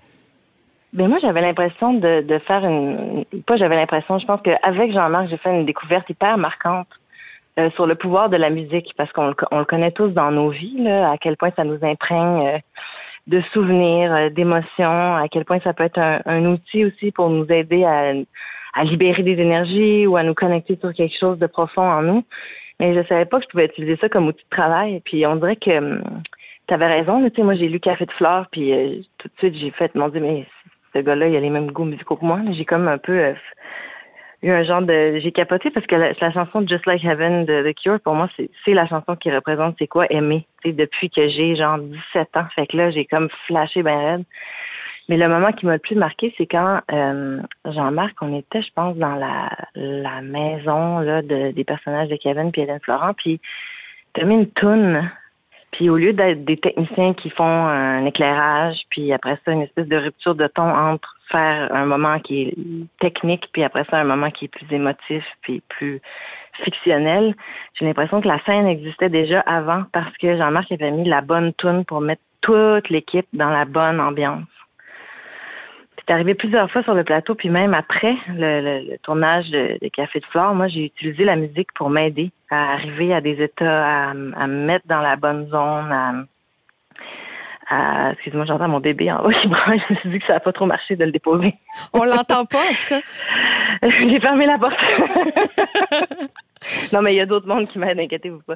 [0.93, 3.25] Ben moi, j'avais l'impression de, de, faire une.
[3.47, 6.87] Pas j'avais l'impression, je pense qu'avec Jean-Marc, j'ai fait une découverte hyper marquante
[7.57, 10.31] euh, sur le pouvoir de la musique, parce qu'on le, on le connaît tous dans
[10.31, 12.61] nos vies, là, à quel point ça nous imprègne.
[13.27, 17.45] De souvenirs, euh, d'émotions, à quel point ça peut être un, outil aussi pour nous
[17.49, 18.13] aider à,
[18.73, 22.23] à, libérer des énergies ou à nous connecter sur quelque chose de profond en nous.
[22.79, 25.01] Mais je savais pas que je pouvais utiliser ça comme outil de travail.
[25.05, 26.03] Puis on dirait que hum,
[26.67, 27.27] tu avais raison.
[27.29, 29.93] Tu sais, moi, j'ai lu Café de fleurs, puis euh, tout de suite, j'ai fait,
[29.95, 30.45] mon Dieu, mais
[30.93, 32.39] ce gars-là, il a les mêmes goûts musicaux que moi.
[32.51, 33.33] J'ai comme un peu euh,
[34.43, 37.75] eu un genre de j'ai capoté parce que la, chanson Just Like Heaven de The
[37.75, 41.79] Cure pour moi c'est la chanson qui représente c'est quoi aimer depuis que j'ai genre
[41.79, 42.45] 17 ans.
[42.55, 44.23] Fait que là j'ai comme flashé ben raide.
[45.09, 48.71] Mais le moment qui m'a le plus marqué c'est quand euh, Jean-Marc on était je
[48.75, 53.39] pense dans la maison des personnages de Kevin puis Hélène Florent puis
[54.13, 55.09] t'as mis une toune
[55.71, 59.87] Puis au lieu d'être des techniciens qui font un éclairage, puis après ça, une espèce
[59.87, 62.55] de rupture de ton entre faire un moment qui est
[62.99, 65.99] technique, puis après ça, un moment qui est plus émotif, puis plus
[66.63, 67.35] fictionnel,
[67.73, 71.51] j'ai l'impression que la scène existait déjà avant parce que Jean-Marc avait mis la bonne
[71.55, 74.45] tune pour mettre toute l'équipe dans la bonne ambiance.
[75.97, 80.25] C'est arrivé plusieurs fois sur le plateau, puis même après le, tournage de, Café de
[80.25, 84.65] Flore, moi j'ai utilisé la musique pour m'aider à arriver à des états, à, me
[84.65, 86.13] mettre dans la bonne zone, à,
[88.11, 89.81] excuse-moi, j'entends mon bébé en haut qui braille.
[89.89, 91.53] Je me suis dit que ça n'a pas trop marché de le déposer.
[91.93, 93.01] On l'entend pas, en tout cas.
[93.83, 94.73] J'ai fermé la porte.
[96.93, 98.55] non, mais il y a d'autres mondes qui m'aident, inquiétez-vous pas.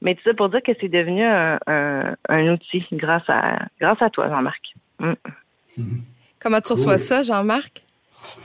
[0.00, 4.10] Mais tout ça pour dire que c'est devenu un, un, outil grâce à, grâce à
[4.10, 4.74] toi, Jean-Marc.
[4.98, 5.12] Mm.
[6.40, 7.82] Comment tu reçois ça, Jean-Marc?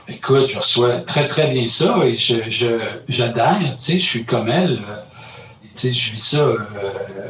[0.08, 4.48] Écoute, je reçois très, très bien ça et je, j'adhère, tu sais, je suis comme
[4.48, 4.78] elle.
[4.88, 5.02] Euh,
[5.80, 6.58] je vis ça euh,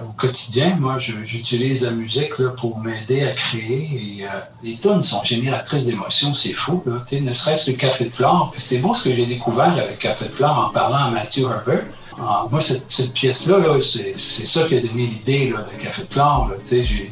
[0.08, 0.76] au quotidien.
[0.78, 4.18] Moi, j'utilise la musique là, pour m'aider à créer.
[4.18, 4.28] Et, euh,
[4.62, 6.82] les tonnes sont génératrices d'émotions, c'est fou.
[7.12, 8.52] Ne serait-ce que Café de Flore.
[8.56, 11.84] C'est beau ce que j'ai découvert avec Café de Flore en parlant à Matthew Herbert.
[12.20, 16.50] Ah, moi, cette, pièce-là, -là, c'est ça qui a donné l'idée de Café de Flore.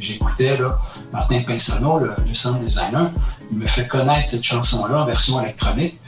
[0.00, 0.58] J'écoutais
[1.12, 3.10] Martin Pinsonneau, le, le sound designer,
[3.52, 5.98] il me fait connaître cette chanson-là en version électronique.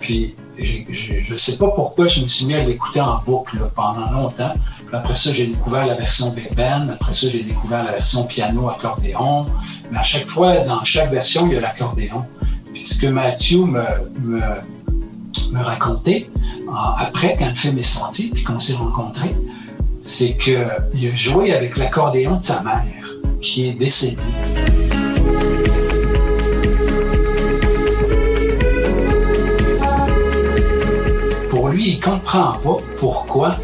[0.00, 4.10] Puis je ne sais pas pourquoi je me suis mis à l'écouter en boucle pendant
[4.10, 4.54] longtemps.
[4.92, 6.88] Après ça, j'ai découvert la version Big Band.
[6.90, 9.46] Après ça, j'ai découvert la version piano accordéon.
[9.90, 12.24] Mais à chaque fois, dans chaque version, il y a l'accordéon.
[12.72, 13.80] Puis ce que Matthew me,
[15.54, 16.28] racontait
[16.98, 19.34] après, quand le film est sorti, puis qu'on s'est rencontrés,
[20.04, 22.84] c'est qu'il a joué avec l'accordéon de sa mère,
[23.40, 24.16] qui est décédée.
[31.70, 33.56] lui, il comprend pas pourquoi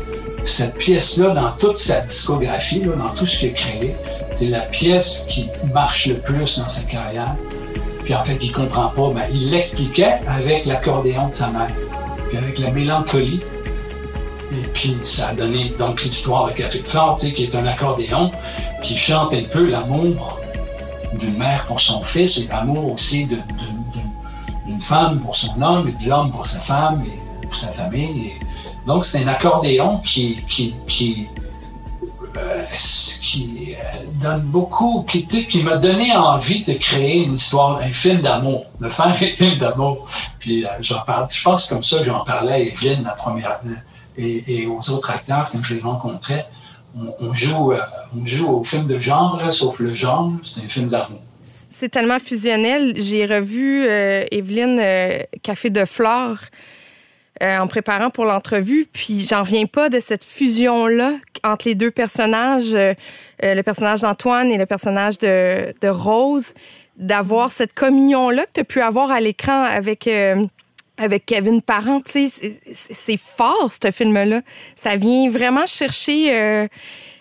[0.45, 3.97] cette pièce-là, dans toute sa discographie, dans tout ce qu'il a créé,
[4.33, 7.35] c'est la pièce qui marche le plus dans sa carrière.
[8.05, 11.71] Puis en fait, il comprend pas, mais il l'expliquait avec l'accordéon de sa mère,
[12.29, 13.41] puis avec la mélancolie.
[14.53, 15.73] Et puis ça a donné
[16.05, 18.31] l'histoire de Café de Flore, qui est un accordéon
[18.83, 20.41] qui chante un peu l'amour
[21.19, 26.09] d'une mère pour son fils et l'amour aussi d'une femme pour son homme et de
[26.09, 27.03] l'homme pour sa femme.
[27.07, 28.33] Et sa famille.
[28.87, 31.27] Donc, c'est un accordéon qui, qui, qui,
[32.37, 33.75] euh, euh,
[34.21, 38.89] donne beaucoup, qui, qui m'a donné envie de créer une histoire, un film d'amour, de
[38.89, 40.09] faire un film d'amour.
[40.39, 43.61] Puis euh, j'en parle, je pense comme ça j'en parlais à Evelyne la première
[44.17, 46.47] et, et, aux autres acteurs quand je les rencontrais.
[47.21, 47.73] On, joue,
[48.17, 51.21] on joue au film de genre, là, sauf le genre, c'est un film d'amour.
[51.43, 52.95] C'est tellement fusionnel.
[52.97, 53.85] J'ai revu
[54.31, 54.81] Evelyne
[55.43, 56.37] Café de Flore
[57.43, 61.91] euh, en préparant pour l'entrevue, puis j'en reviens pas de cette fusion-là entre les deux
[61.91, 62.95] personnages, euh,
[63.43, 66.55] euh, le personnage d'Antoine et le personnage de, de Rose,
[66.97, 70.09] d'avoir cette communion-là que tu as pu avoir à l'écran avec
[70.97, 74.43] avec Kevin Parent, c'est fort ce film-là.
[74.77, 76.69] Ça vient vraiment chercher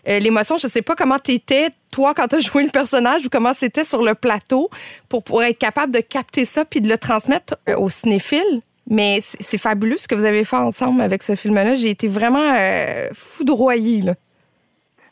[0.05, 0.57] l'émotion.
[0.57, 3.83] Je sais pas comment t'étais toi quand tu as joué le personnage ou comment c'était
[3.83, 4.69] sur le plateau
[5.09, 8.61] pour, pour être capable de capter ça puis de le transmettre au cinéphile.
[8.89, 11.75] Mais c'est fabuleux ce que vous avez fait ensemble avec ce film-là.
[11.75, 14.01] J'ai été vraiment euh, foudroyée.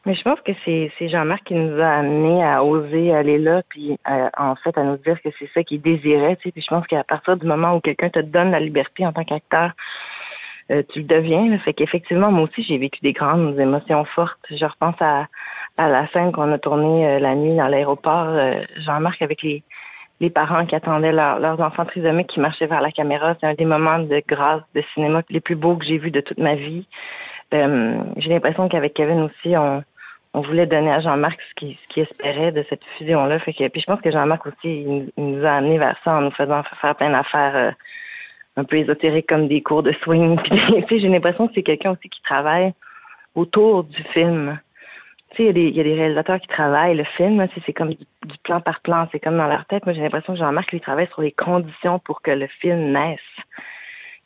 [0.05, 3.97] Mais je pense que c'est Jean-Marc qui nous a amené à oser aller là, puis
[4.09, 6.35] euh, en fait à nous dire que c'est ça qu'il désirait.
[6.37, 6.51] Tu.
[6.51, 9.23] Puis je pense qu'à partir du moment où quelqu'un te donne la liberté en tant
[9.23, 9.71] qu'acteur,
[10.71, 11.47] euh, tu le deviens.
[11.49, 11.57] Là.
[11.59, 14.39] Fait qu'effectivement, moi aussi, j'ai vécu des grandes émotions fortes.
[14.49, 15.27] Je repense à,
[15.77, 18.27] à la scène qu'on a tournée la nuit dans l'aéroport,
[18.77, 19.63] Jean-Marc avec les
[20.21, 23.35] les parents qui attendaient leurs enfants trisomiques qui marchaient vers la caméra.
[23.41, 26.21] C'est un des moments de grâce de cinéma les plus beaux que j'ai vus de
[26.21, 26.85] toute ma vie.
[27.55, 29.83] Euh, j'ai l'impression qu'avec Kevin aussi, on,
[30.33, 33.39] voulait donner à Jean-Marc ce qu'il espérait de cette fusion-là.
[33.39, 36.61] Puis je pense que Jean-Marc aussi, il, nous a amené vers ça en nous faisant
[36.79, 37.71] faire plein d'affaires euh,
[38.57, 40.39] un peu ésotériques comme des cours de swing.
[40.87, 42.73] Puis, j'ai l'impression que c'est quelqu'un aussi qui travaille
[43.33, 44.59] autour du film.
[45.35, 48.05] Tu sais, il y, a des réalisateurs qui travaillent le film, c'est comme du,
[48.43, 49.85] plan par plan, c'est comme dans leur tête.
[49.85, 53.19] Moi, j'ai l'impression que Jean-Marc, lui, travaille sur les conditions pour que le film naisse.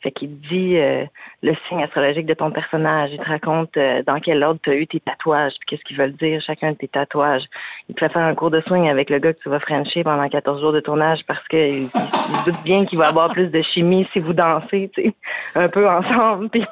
[0.02, 1.04] Fait qu'il dit euh,
[1.42, 3.10] le signe astrologique de ton personnage.
[3.12, 5.96] Il te raconte euh, dans quel ordre tu as eu tes tatouages, puis qu'est-ce qu'ils
[5.96, 7.44] veulent dire, chacun de tes tatouages.
[7.88, 10.04] Il te fait faire un cours de swing avec le gars que tu vas frencher
[10.04, 13.62] pendant 14 jours de tournage parce qu'il il, doute bien qu'il va avoir plus de
[13.62, 15.14] chimie si vous dansez, tu sais,
[15.54, 16.50] un peu ensemble.
[16.50, 16.64] Puis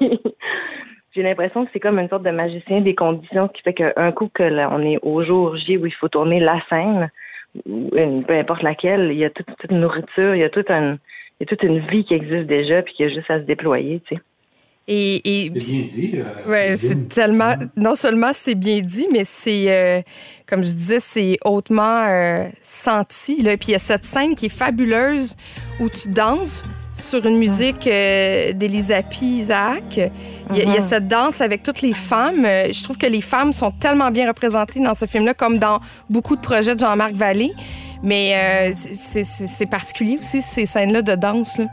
[1.14, 4.28] j'ai l'impression que c'est comme une sorte de magicien des conditions qui fait qu'un coup
[4.32, 7.10] que on est au jour J où il faut tourner la scène,
[7.64, 10.98] peu importe laquelle, il y a toute, une nourriture, il y a toute une,
[11.38, 13.44] il y a toute une vie qui existe déjà puis qui a juste à se
[13.44, 14.22] déployer, tu sais.
[14.86, 16.12] Et, c'est bien dit.
[16.16, 17.54] Euh, ouais, c'est tellement.
[17.74, 20.02] Non seulement c'est bien dit, mais c'est, euh,
[20.46, 23.40] comme je disais, c'est hautement euh, senti.
[23.40, 23.56] Là.
[23.56, 25.36] Puis il y a cette scène qui est fabuleuse
[25.80, 30.00] où tu danses sur une musique d'Elisapie Isaac.
[30.50, 30.88] Il y, a, mm-hmm.
[30.88, 32.44] cette danse avec toutes les femmes.
[32.44, 36.36] Je trouve que les femmes sont tellement bien représentées dans ce film-là, comme dans beaucoup
[36.36, 37.52] de projets de Jean-Marc Vallée.
[38.02, 41.58] Mais c'est particulier aussi, ces scènes-là de danse.
[41.58, 41.66] Là.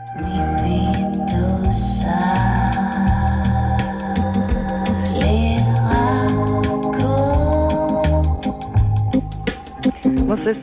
[10.36, 10.54] Ça,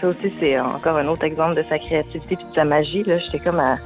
[0.00, 3.02] ça aussi, c'est encore un autre exemple de sa créativité et de sa magie.
[3.04, 3.78] J'étais comme à,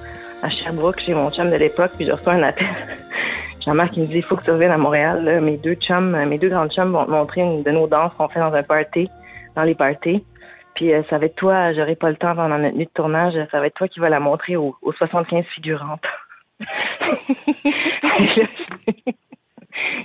[0.49, 2.69] Sherbrooke chez mon chum de l'époque, puis je reçois un appel.
[3.65, 5.41] Jean-Marc qui me dit il faut que tu reviennes à Montréal.
[5.41, 8.29] Mes deux chums, mes deux grands chums vont te montrer une de nos danses qu'on
[8.29, 9.09] fait dans un party,
[9.57, 10.23] dans les parties.
[10.75, 13.35] Puis euh, ça va être toi, j'aurai pas le temps pendant notre nuit de tournage,
[13.51, 16.05] ça va être toi qui vas la montrer aux, aux 75 figurantes.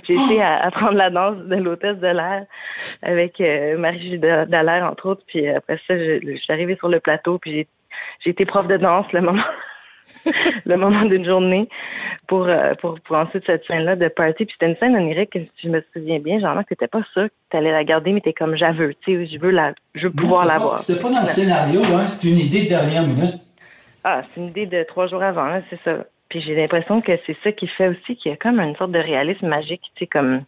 [0.08, 2.46] J'ai été à, prendre la danse de l'hôtesse de l'air
[3.02, 5.22] avec euh, Marie Dallaire, entre autres.
[5.26, 7.66] Puis après ça, je, suis arrivée sur le plateau, puis
[8.20, 9.44] j'ai été prof de danse le moment
[10.64, 11.68] le moment d'une journée
[12.26, 14.46] pour, euh, pour, pour ensuite cette scène-là de party.
[14.46, 17.26] Puis c'était une scène onirique, si je me souviens bien, genre que t'étais pas sûr
[17.26, 20.12] que t'allais la garder, mais t'es comme j'aveux, tu sais, je veux la je veux
[20.12, 20.80] pouvoir la voir.
[20.80, 23.34] C'était pas dans le scénario, hein, c'est une idée de dernière minute.
[24.04, 26.04] Ah, c'est une idée de trois jours avant, hein, c'est ça.
[26.28, 28.92] Puis j'ai l'impression que c'est ça qui fait aussi qu'il y a comme une sorte
[28.92, 30.42] de réalisme magique, tu sais, comme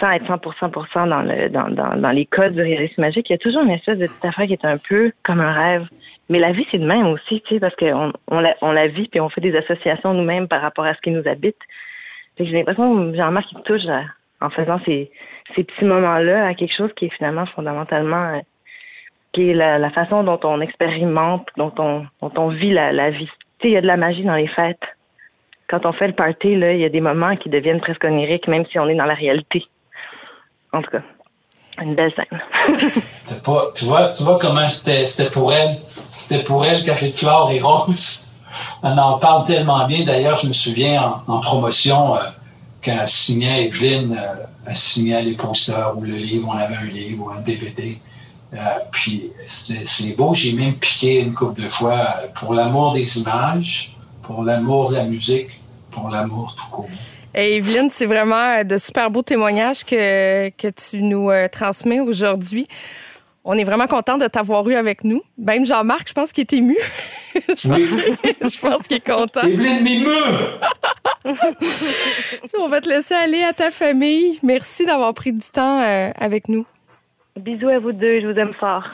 [0.00, 3.34] sans être 100% dans, le, dans, dans, dans les codes du réalisme magique, il y
[3.34, 5.88] a toujours une espèce de petite affaire qui est un peu comme un rêve.
[6.28, 8.86] Mais la vie, c'est de même aussi, tu sais, parce qu'on on la, on la
[8.86, 11.56] vit puis on fait des associations nous-mêmes par rapport à ce qui nous habite.
[12.38, 13.82] J'ai l'impression que Jean-Marc, il touche
[14.40, 15.10] en faisant ces,
[15.56, 18.40] ces petits moments-là à quelque chose qui est finalement fondamentalement, euh,
[19.32, 23.10] qui est la, la, façon dont on expérimente, dont on, dont on vit la, la
[23.10, 23.30] vie
[23.64, 24.82] il y a de la magie dans les fêtes.
[25.68, 28.64] Quand on fait le party, il y a des moments qui deviennent presque oniriques, même
[28.70, 29.64] si on est dans la réalité.
[30.72, 31.02] En tout cas,
[31.82, 32.40] une belle scène.
[33.74, 35.76] tu, vois, tu vois comment c'était pour elle.
[36.14, 38.32] C'était pour elle Café de Flore et Rose.
[38.82, 40.04] On en parle tellement bien.
[40.04, 42.20] D'ailleurs, je me souviens en, promotion, euh,
[42.84, 46.84] quand elle signait Evelyne, euh, elle signait les posters ou le livre, on avait un
[46.84, 47.98] livre ou un DVD.
[48.54, 48.56] Euh,
[48.92, 54.42] puis c'est beau, j'ai même piqué une couple de fois pour l'amour des images, pour
[54.42, 55.50] l'amour de la musique,
[55.90, 56.88] pour l'amour tout court.
[57.34, 62.66] Et Evelyne, c'est vraiment de super beaux témoignages que, que tu nous euh, transmets aujourd'hui.
[63.44, 65.22] On est vraiment content de t'avoir eu avec nous.
[65.38, 66.76] Même Jean-Marc, je pense qu'il est ému.
[67.34, 69.42] je, pense qu'il est content.
[69.42, 70.58] Evelyne m'émeut!
[72.58, 74.38] On va te laisser aller à ta famille.
[74.42, 76.66] Merci d'avoir pris du temps euh, avec nous.
[77.38, 78.84] Bisous à vous deux, je vous aime fort.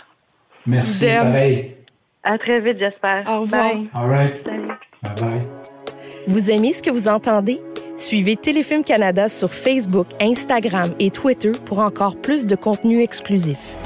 [0.67, 1.77] Merci, pareil.
[2.23, 3.25] À très vite, j'espère.
[3.29, 3.73] Au revoir.
[3.95, 4.45] All right.
[4.45, 5.39] Bye bye.
[6.27, 7.61] Vous aimez ce que vous entendez?
[7.97, 13.77] Suivez Téléfilm Canada sur Facebook, Instagram et Twitter pour encore plus de contenu exclusif.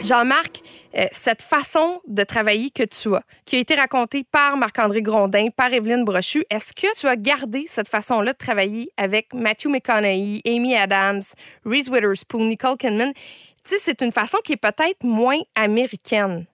[0.00, 0.62] Jean-Marc,
[0.98, 5.48] euh, cette façon de travailler que tu as, qui a été racontée par Marc-André Grondin,
[5.54, 10.40] par Evelyne Brochu, est-ce que tu as gardé cette façon-là de travailler avec Matthew McConaughey,
[10.44, 11.22] Amy Adams,
[11.64, 13.12] Reese Witherspoon, Nicole Kidman?
[13.14, 13.20] Tu
[13.64, 16.46] sais, c'est une façon qui est peut-être moins américaine.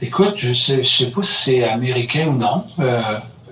[0.00, 3.00] Écoute, je sais, sais pas si c'est américain ou non, euh,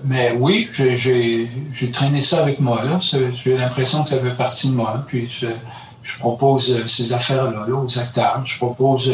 [0.03, 2.81] mais oui, j'ai traîné ça avec moi.
[3.01, 5.03] J'ai l'impression que ça fait partie de moi.
[5.07, 5.47] Puis je,
[6.19, 8.41] propose ces affaires-là aux acteurs.
[8.43, 9.11] Je propose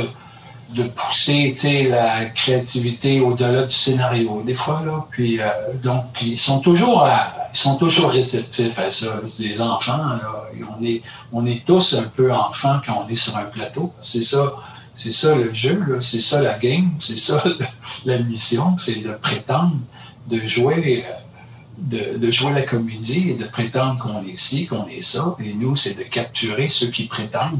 [0.69, 5.08] de pousser la créativité au-delà du scénario, des fois.
[5.12, 5.45] Puis, euh,
[5.84, 7.08] donc, ils sont toujours
[7.54, 9.21] ils réceptifs à ça.
[9.28, 9.99] C'est des enfants.
[11.32, 13.93] On, est, tous un peu enfants quand on est sur un plateau.
[14.01, 17.43] C'est ça, le jeu, c'est ça la game, c'est ça
[18.06, 19.78] la mission, c'est de prétendre,
[20.28, 21.06] de jouer.
[21.78, 25.36] De, jouer la comédie et de prétendre qu'on est ci, qu'on est ça.
[25.43, 27.60] Et nous, c'est de capturer ceux qui prétendent.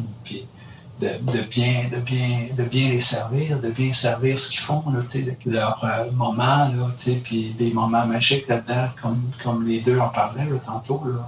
[0.99, 4.99] De, bien, de, bien, de bien les servir, de bien servir ce qu'ils font, là,
[5.45, 6.89] leur euh, moment, là,
[7.23, 11.01] puis des moments magiques là-dedans, comme, comme les deux en parlaient là, tantôt.
[11.05, 11.19] Là,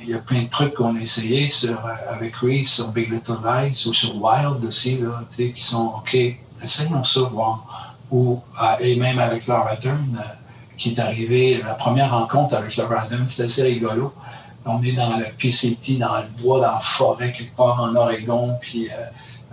[0.00, 3.10] il y a plein de trucs qu'on a essayé sur, euh, avec Reese sur Big
[3.10, 6.16] Little Lies ou sur Wild aussi, là, qui sont OK,
[6.62, 7.96] essayons ça, voir.
[8.10, 10.18] Ou, euh, et même avec Laura Dern,
[10.78, 14.14] qui est arrivé, la première rencontre avec Laura Dern, c'était assez rigolo
[14.64, 18.56] on est dans le PCT, dans le bois, dans la forêt, quelque part en Oregon.
[18.60, 18.94] Puis euh,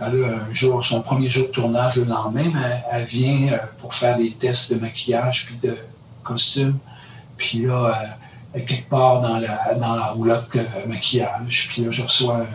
[0.00, 2.50] elle un jour, son premier jour de tournage, le lendemain,
[2.92, 5.76] elle, vient euh, pour faire des tests de maquillage puis de
[6.22, 6.78] costume.
[7.36, 7.98] Puis là,
[8.54, 11.68] elle, quelque part dans la, dans la roulotte maquillage.
[11.70, 12.46] Puis là, je reçois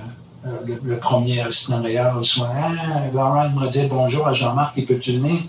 [0.43, 2.71] le, premier scénario reçoit Ah,
[3.13, 5.41] Laura me dit bonjour à Jean-Marc, et peut-tu venir?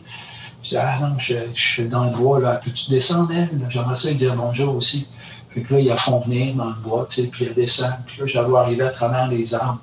[0.62, 2.54] Je dis, ah non, je, suis dans le bois, là.
[2.54, 3.48] Peux-tu descendre, elle?
[3.68, 5.08] J'aimerais ça lui dire bonjour aussi.
[5.54, 7.92] Puis là, il a fond venir dans le bois, tu sais, puis elle descend.
[8.06, 9.80] Puis là, j'allais arriver à travers les arbres.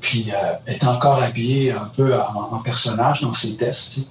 [0.00, 4.06] Puis euh, est encore habillée un peu en, personnage dans ses tests, tu sais.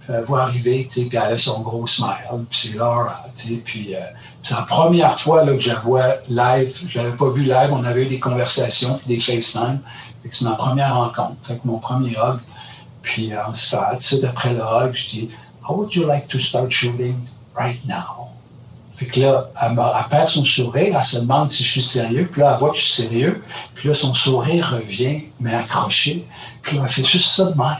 [0.00, 2.44] Puis elle voit arriver, tu sais, puis elle a son gros smile.
[2.48, 3.54] Puis c'est Laura, tu sais.
[3.64, 4.00] Puis euh,
[4.42, 6.72] c'est la première fois là, que je vois live.
[6.88, 7.70] Je l'avais pas vu live.
[7.72, 9.80] On avait eu des conversations, des FaceTime.
[10.30, 11.36] C'est ma première rencontre.
[11.42, 12.38] Fait mon premier hug.
[13.02, 15.30] Puis on se fait, d'après le hug, je dis,
[15.66, 17.16] How would you like to start shooting
[17.54, 18.19] right now?
[19.00, 19.74] Puis que là, elle,
[20.10, 22.28] perd son sourire, elle se demande si je suis sérieux.
[22.30, 23.42] Puis là, elle voit que je suis sérieux.
[23.74, 26.26] Puis là, son sourire revient, mais accroché.
[26.60, 27.78] Puis là, elle fait juste ça de même.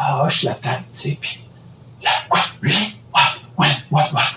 [0.00, 1.18] Elle hoche la tête, tu sais.
[1.20, 1.40] Puis
[2.02, 2.40] là, quoi?
[2.62, 2.96] Really?
[3.12, 3.34] What?
[3.58, 3.76] When?
[3.90, 4.12] What?
[4.14, 4.32] What?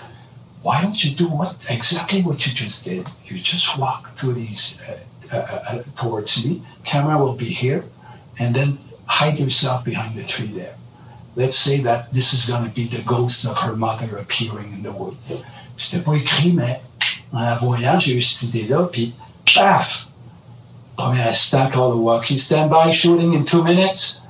[0.62, 3.06] Why don't you do what exactly what you just did?
[3.24, 6.60] You just walk through these uh, uh, uh, towards me.
[6.84, 7.82] Camera will be here,
[8.38, 8.76] and then
[9.06, 10.76] hide yourself behind the tree there.
[11.34, 14.82] Let's say that this is going to be the ghost of her mother appearing in
[14.82, 15.42] the woods.
[15.76, 16.80] C'était pas écrit, mais
[17.32, 19.14] en la voyant, j'ai eu cette idée-là, puis
[19.54, 20.08] paf!
[20.96, 22.38] Premier instant, call walkie.
[22.38, 24.20] Stand by, shooting in two minutes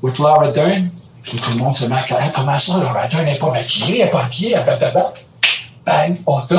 [0.00, 0.90] with Laura Dern.
[1.22, 4.04] Puis tout le monde se met à comment ça, Laura Dern n'est pas maquillée, elle
[4.04, 5.04] n'est pas habillée, elle
[5.84, 6.56] Bang, auto.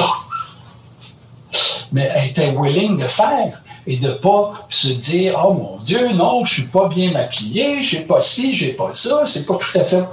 [1.92, 6.44] mais elle était willing de faire et de pas se dire oh mon Dieu non
[6.44, 9.84] je suis pas bien maquillée j'ai pas ci j'ai pas ça c'est pas tout à
[9.84, 10.04] fait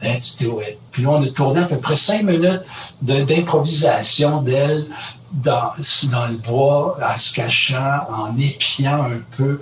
[0.00, 2.62] puis là on a tourné à peu près cinq minutes
[3.02, 4.86] d'improvisation d'elle
[5.32, 5.72] dans,
[6.10, 9.60] dans le bois en se cachant en épiant un peu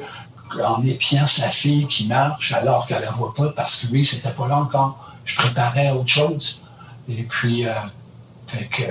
[0.62, 4.30] en épiant sa fille qui marche alors qu'elle la voit pas parce que lui c'était
[4.30, 5.12] pas là encore.
[5.24, 6.61] Je préparais autre chose.
[7.09, 7.72] Et puis euh,
[8.70, 8.82] que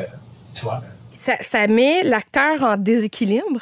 [0.54, 0.82] tu vois.
[1.16, 3.62] Ça met l'acteur en déséquilibre?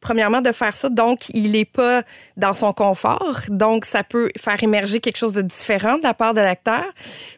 [0.00, 0.88] Premièrement, de faire ça.
[0.88, 2.02] Donc, il n'est pas
[2.36, 3.40] dans son confort.
[3.48, 6.84] Donc, ça peut faire émerger quelque chose de différent de la part de l'acteur.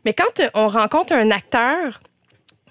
[0.04, 2.00] Mais quand on rencontre un acteur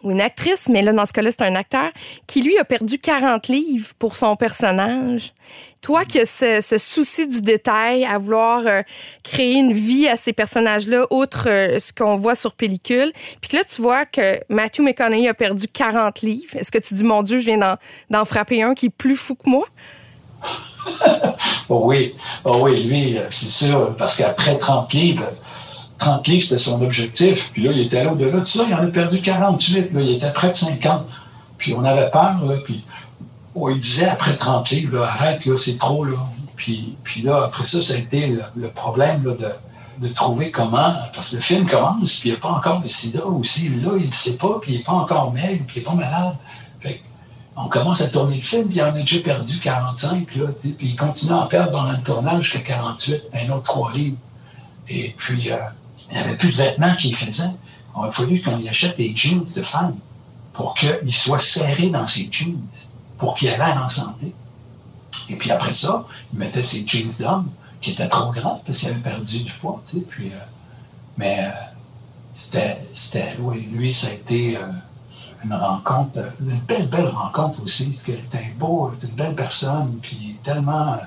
[0.04, 1.90] ou une actrice, mais là, dans ce cas-là, c'est un acteur,
[2.28, 5.34] qui, lui, a perdu 40 livres pour son personnage.
[5.82, 8.82] Toi qui as ce, souci du détail, à vouloir euh,
[9.24, 13.64] créer une vie à ces personnages-là, outre euh, ce qu'on voit sur pellicule, puis là,
[13.64, 16.56] tu vois que Matthew McConaughey a perdu 40 livres.
[16.56, 17.78] Est-ce que tu dis, mon Dieu, je viens
[18.10, 19.66] d'en frapper un qui est plus fou que moi?
[21.70, 25.26] oh oui, oh oui, lui, euh, c'est sûr, parce qu'après 30 livres,
[26.02, 27.52] 30 livres, c'était son objectif.
[27.54, 28.64] Puis là, il était allé au-delà de ça.
[28.68, 29.94] Il en a perdu 48.
[29.94, 31.08] Là, il était près de 50.
[31.60, 32.42] Puis on avait peur.
[32.66, 32.84] puis
[33.54, 36.04] oh, il disait après 30 livres, là, arrête, là, c'est trop.
[36.04, 36.18] Là.
[36.56, 39.38] Puis, puis là, après ça, ça a été le, problème de,
[40.00, 40.92] de, trouver comment.
[41.14, 43.70] Parce que le film commence, puis il n'y a pas encore de sida aussi.
[43.70, 45.94] Là, il ne sait pas, puis il n'est pas encore maigre, puis il n'est pas
[45.94, 46.36] malade.
[46.80, 47.00] Fait
[47.56, 50.36] on commence à tourner le film, puis il en a déjà perdu 45.
[50.36, 53.94] Là, puis il continue à en perdre dans le tournage jusqu'à 48, un autre trois
[53.94, 54.18] livres.
[54.90, 55.58] Et puis, euh,
[56.12, 57.52] il n'y avait plus de vêtements qu'il faisait.
[57.98, 59.96] Il a fallu qu'on y achète des jeans de femme
[60.54, 62.60] pour qu'il soit serré dans ses jeans,
[63.18, 64.34] pour qu'il ait l'air en santé.
[65.30, 67.50] Et puis après ça, il mettait ses jeans d'homme,
[67.82, 69.82] qui étaient trop grands parce qu'il avait perdu du poids.
[69.96, 70.00] Euh,
[71.18, 71.50] mais euh,
[72.34, 74.62] c'était, c'était, oui, lui, ça a été euh,
[75.44, 77.92] une rencontre, une belle, belle rencontre aussi.
[77.94, 80.98] C'était beau, c'était une belle personne, puis tellement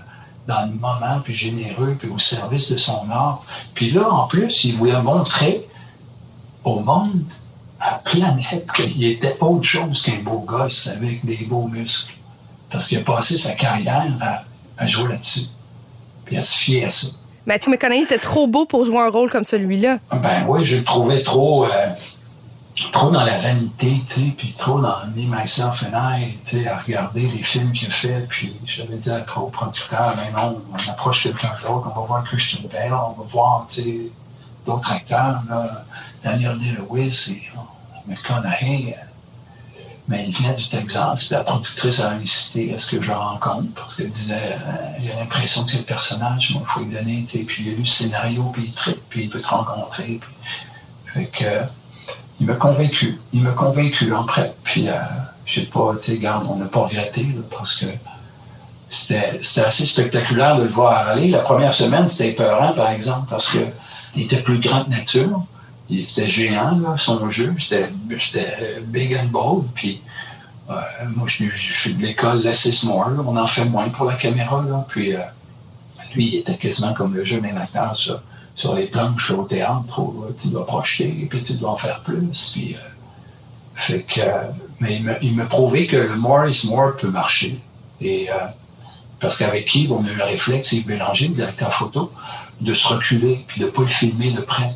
[0.46, 3.42] dans le moment, puis généreux, puis au service de son art.
[3.74, 5.62] Puis là, en plus, il voulait montrer
[6.64, 7.24] au monde,
[7.80, 12.14] à la planète, qu'il était autre chose qu'un beau gosse avec des beaux muscles.
[12.70, 14.12] Parce qu'il a passé sa carrière
[14.78, 15.46] à, jouer là-dessus,
[16.24, 17.08] puis à se fier à ça.
[17.46, 19.98] Matthew McConaughey était trop beau pour jouer un rôle comme celui-là.
[20.10, 21.64] Ben oui, je le trouvais trop...
[21.64, 21.68] Euh,
[22.74, 26.68] trop dans la vanité, tu sais, puis trop dans Me, Myself and I, tu sais,
[26.68, 31.22] à regarder les films qu'il fait, puis j'avais dit au producteur, mais non, on approche
[31.22, 34.00] quelqu'un d'autre, on va voir Christian Bale, on va voir, tu sais,
[34.66, 35.84] d'autres acteurs, là,
[36.24, 37.60] Daniel Day-Lewis et euh,
[38.08, 38.96] McConaughey,
[40.08, 43.16] mais il venait du Texas, puis la productrice a incité à ce que je le
[43.16, 46.80] rencontre, parce qu'elle disait, euh, il a l'impression que c'est le personnage, moi, il faut
[46.80, 49.30] lui donner, tu sais, puis il a lu le scénario, puis il tripe, puis il
[49.30, 50.18] peut te rencontrer,
[51.12, 51.44] fait que
[52.40, 53.18] il m'a convaincu.
[53.32, 54.54] Il m'a convaincu prêt.
[54.64, 54.92] Puis, euh,
[55.46, 57.86] j'ai pas, tu garde, on n'a pas regretté, parce que
[58.88, 61.28] c'était assez spectaculaire de le voir aller.
[61.28, 65.44] La première semaine, c'était épeurant, par exemple, parce qu'il était plus grand que nature.
[65.90, 67.54] Il était géant, là, son jeu.
[67.58, 67.90] C'était
[68.86, 69.66] big and bold.
[69.74, 70.00] Puis,
[70.70, 70.74] euh,
[71.14, 73.10] moi, je, suis de l'école Lessis Moore.
[73.26, 74.64] On en fait moins pour la caméra.
[74.68, 74.84] Là.
[74.88, 75.20] Puis, euh,
[76.14, 78.20] lui, il était quasiment comme le jeu même acteur, ça
[78.54, 82.52] sur les planches au théâtre où tu dois projeter, puis tu dois en faire plus.
[82.52, 82.78] Puis, euh,
[83.74, 84.20] fait que,
[84.80, 87.60] mais il m'a prouvé que le more is more peut marcher.
[88.00, 88.34] Et, euh,
[89.18, 92.12] parce qu'avec Yves, on a eu le réflexe, Yves Bélanger, le directeur photo,
[92.60, 94.72] de se reculer puis de ne pas le filmer de près.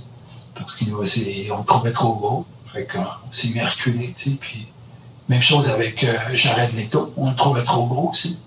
[0.55, 2.47] parce qu'on le trouvait trop gros.
[2.73, 3.61] Fait qu'on s'est mis
[4.41, 4.67] puis
[5.29, 8.39] même chose avec euh, Jared Leto, on le trouvait trop gros aussi.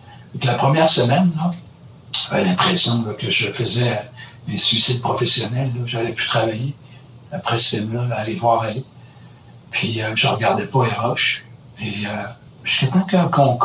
[0.44, 1.32] La première semaine,
[2.30, 4.00] j'avais l'impression que je faisais
[4.50, 6.74] un suicide professionnel, j'allais plus travailler
[7.32, 8.84] après ce film-là, aller voir aller.
[9.72, 11.46] Puis euh, je regardais pas les.
[11.82, 12.10] Et euh,
[12.64, 13.58] je suis quelqu'un qu'on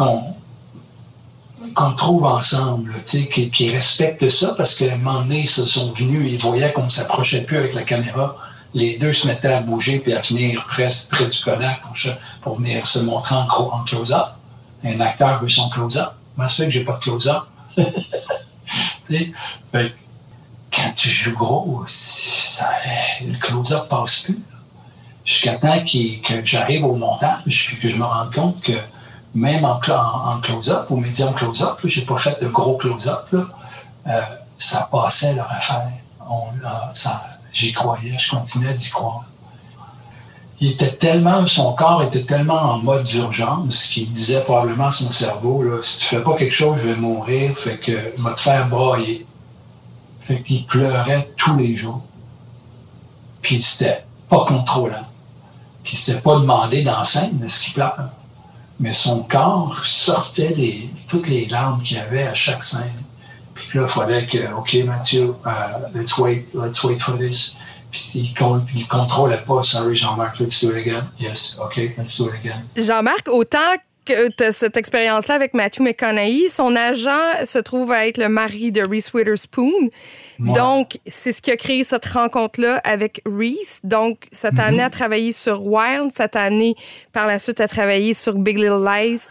[1.75, 5.93] qu'on trouve ensemble, qui, qui respecte ça, parce qu'à un moment donné, ils se sont
[5.93, 8.37] venus, ils voyaient qu'on ne s'approchait plus avec la caméra.
[8.73, 11.95] Les deux se mettaient à bouger puis à venir presque près du Kodak pour,
[12.43, 14.29] pour venir se montrer en, en close-up.
[14.85, 16.13] Un acteur veut son close-up.
[16.37, 17.43] Moi, fait que j'ai pas de close-up.
[20.77, 22.69] quand tu joues gros, ça,
[23.25, 24.43] le close-up passe plus.
[25.25, 28.79] Jusqu'à temps que j'arrive au montage, que je me rende compte que
[29.35, 29.79] même en,
[30.41, 34.21] close-up ou médium close-up, j'ai pas fait de gros close-up, euh,
[34.59, 35.91] ça passait leur affaire.
[37.53, 39.25] j'y croyais, je continuais d'y croire.
[40.61, 45.11] Il était tellement, son corps était tellement en mode d'urgence qu'il disait probablement à son
[45.11, 48.41] cerveau, là, si tu fais pas quelque chose, je vais mourir, fait que va te
[48.41, 49.26] faire brailler.
[50.27, 52.03] Fait qu'il pleurait tous les jours.
[53.43, 55.07] Puis c'était pas contrôlant.
[55.85, 58.11] Puis c'était pas demandé dans ce qu'il pleure
[58.79, 60.55] mais son corps sortait
[61.09, 62.91] toutes les larmes qu'il y avait à chaque scène.
[63.55, 67.57] Puis là, il fallait que, OK, Mathieu, uh, let's wait, let's wait for this.
[67.91, 71.05] Puis il ne contrôlait pas, sorry Jean-Marc, let's do it again.
[71.19, 72.63] Yes, OK, let's do it again.
[72.77, 73.77] Jean-Marc, autant
[74.07, 78.29] que tu as cette expérience-là avec Matthew McConaughey, son agent se trouve à être le
[78.29, 79.91] mari de Reese Witherspoon.
[80.39, 83.81] Donc, c'est ce qui a créé cette rencontre-là avec Reese.
[83.85, 84.93] Donc, ça t'a amené à mhm.
[84.93, 86.75] travailler sur Wild, ça t'a amené
[87.13, 89.27] par la suite à travailler sur Big Little Lies.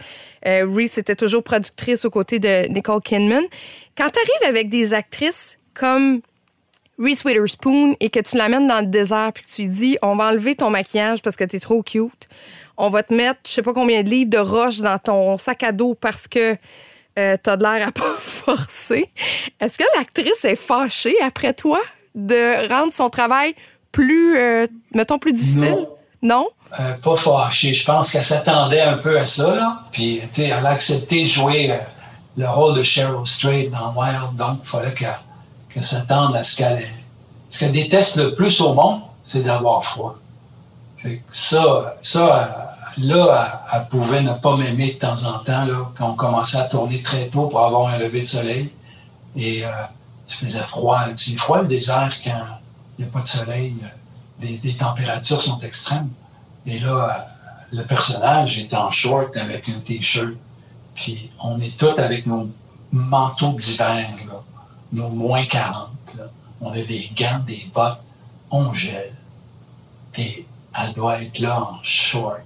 [0.45, 3.43] Euh, Reese était toujours productrice aux côtés de Nicole Kidman.
[3.97, 6.21] Quand tu arrives avec des actrices comme
[6.97, 10.15] Reese Witherspoon et que tu l'amènes dans le désert puis que tu lui dis on
[10.15, 12.30] va enlever ton maquillage parce que tu es trop cute,
[12.78, 15.63] on va te mettre je sais pas combien de livres de roche dans ton sac
[15.63, 16.57] à dos parce que
[17.17, 19.09] euh, t'as de l'air à pas forcer.
[19.61, 21.80] Est-ce que l'actrice est fâchée après toi
[22.13, 23.55] de rendre son travail
[23.91, 25.88] plus, euh, mettons, plus difficile?
[26.21, 26.49] Non?
[26.80, 27.73] Euh, pas fâchée.
[27.73, 29.55] Je pense qu'elle s'attendait un peu à ça.
[29.55, 29.80] Là.
[29.91, 31.71] Puis, tu sais, elle a accepté de jouer
[32.36, 34.36] le rôle de Cheryl Strait dans Wild.
[34.36, 36.86] Donc, il fallait qu'elle s'attende à ce qu'elle
[37.49, 40.17] Ce qu'elle déteste le plus au monde, c'est d'avoir froid.
[41.31, 46.15] Ça, ça là, elle, pouvait ne pas m'aimer de temps en temps, là, quand on
[46.15, 48.69] commençait à tourner très tôt pour avoir un lever de soleil.
[49.35, 49.69] Et euh,
[50.27, 51.01] il faisait froid.
[51.17, 52.41] C'est froid le désert quand
[52.97, 53.75] il n'y a pas de soleil.
[54.41, 56.09] Les, températures sont extrêmes.
[56.65, 57.27] Et là,
[57.71, 60.33] le personnage est en short avec un t-shirt.
[60.93, 62.49] Puis on est tous avec nos
[62.91, 64.09] manteaux d'hiver,
[64.93, 65.89] nos moins 40.
[66.61, 67.99] On a des gants, des bottes,
[68.49, 69.13] on gèle.
[70.17, 70.45] Et
[70.78, 72.39] elle doit être là en short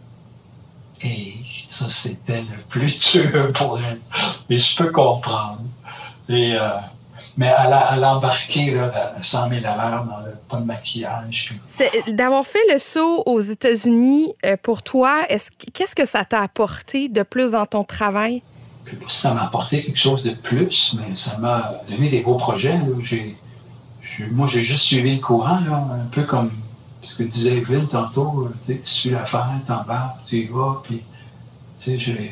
[1.01, 1.33] et
[1.65, 3.99] ça, c'était le plus dur pour elle.
[4.49, 5.61] Mais je peux comprendre.
[6.27, 6.69] Et, euh,
[7.37, 9.75] mais elle a, elle a embarqué là, à 100 000 à
[10.05, 11.53] dans le pas de maquillage.
[12.07, 15.25] D'avoir fait le saut aux États-Unis, euh, pour toi,
[15.73, 18.41] qu'est-ce que ça t'a apporté de plus dans ton travail?
[19.07, 22.79] Ça m'a apporté quelque chose de plus, mais ça m'a donné des beaux projets.
[24.31, 26.51] moi, j'ai juste suivi le courant, là, un peu comme
[27.09, 31.01] ce que disait Evelyne tantôt, euh, tu suis l'affaire, t'embarques, tu y vas, puis
[31.79, 32.31] j'ai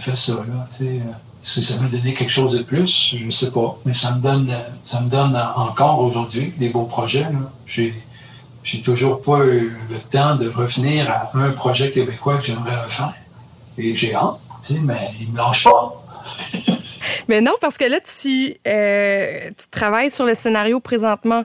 [0.00, 0.68] fait ça, là.
[0.82, 1.00] Euh,
[1.40, 3.14] est-ce que ça m'a donné quelque chose de plus?
[3.16, 3.78] Je ne sais pas.
[3.86, 7.26] Mais ça me donne, ça me donne encore aujourd'hui des beaux projets.
[7.66, 7.94] J'ai,
[8.64, 13.14] j'ai toujours pas eu le temps de revenir à un projet québécois que j'aimerais refaire.
[13.78, 15.94] Et j'ai hâte, tu sais, mais il me lâche pas.
[17.28, 21.44] mais non, parce que là, tu, euh, tu travailles sur le scénario présentement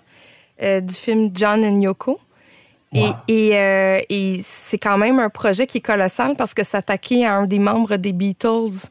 [0.59, 2.19] du film John and Yoko.
[2.95, 7.45] Euh, et, c'est quand même un projet qui est colossal parce que s'attaquer à un
[7.45, 8.89] des membres des Beatles,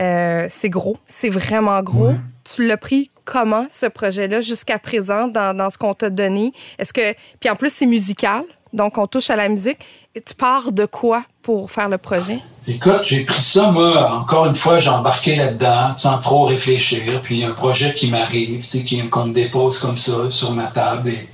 [0.00, 2.14] euh, c'est gros, c'est vraiment gros.
[2.44, 6.52] Tu l'as pris comment, ce projet-là, jusqu'à présent, dans, ce qu'on t'a donné?
[6.78, 7.14] Est-ce que.
[7.40, 9.78] Puis en plus, c'est musical, donc on touche à la musique.
[10.14, 12.38] Et tu pars de quoi pour faire le projet?
[12.66, 17.20] Écoute, j'ai pris ça, moi, encore une fois, j'ai embarqué là-dedans sans trop réfléchir.
[17.22, 18.64] Puis il y a un projet qui m'arrive,
[19.10, 21.10] qu'on me dépose comme ça sur ma table.
[21.10, 21.28] Et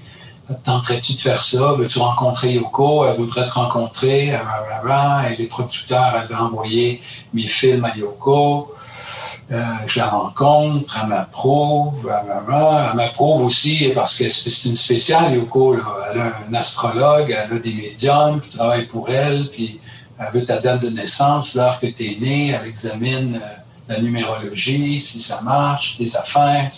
[0.64, 1.72] Tenterais-tu de faire ça?
[1.72, 3.06] Veux-tu rencontrer Yoko?
[3.06, 4.28] Elle voudrait te rencontrer.
[4.28, 7.00] Et les producteurs avaient envoyé
[7.32, 8.74] mes films à Yoko.
[9.52, 15.76] Euh, je la rencontre, elle m'approuve, elle m'approuve aussi parce que c'est une spéciale, Yoko.
[16.12, 19.80] Elle a un astrologue, elle a des médiums qui travaillent pour elle, puis
[20.20, 23.48] elle veut ta date de naissance, l'heure que tu es né, elle examine euh,
[23.88, 26.70] la numérologie, si ça marche, tes affaires.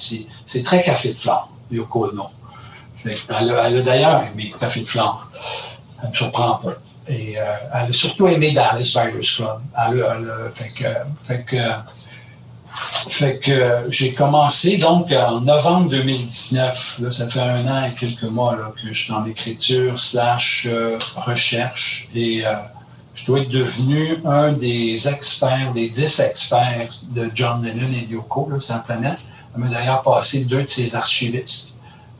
[0.47, 2.29] C'est très café de flamme, Yoko non.
[3.05, 5.29] Elle a, d'ailleurs aimé Café de Flandre.
[6.01, 6.75] Ça me surprend pas.
[7.09, 7.43] Et euh,
[7.75, 9.61] elle a surtout aimé Dallas Virus Club.
[10.55, 10.85] Fait que,
[11.27, 11.57] fait que,
[13.11, 16.97] fait que j'ai commencé donc en novembre 2019.
[17.01, 20.67] Là, ça fait un an et quelques mois là, que je suis en écriture slash
[20.71, 22.55] euh, recherche et euh,
[23.15, 28.51] je dois être devenu un des experts, des dix experts de John Lennon et Yoko
[28.51, 29.19] là, planète.
[29.55, 31.75] Elle m'a d'ailleurs passé deux de ses archivistes.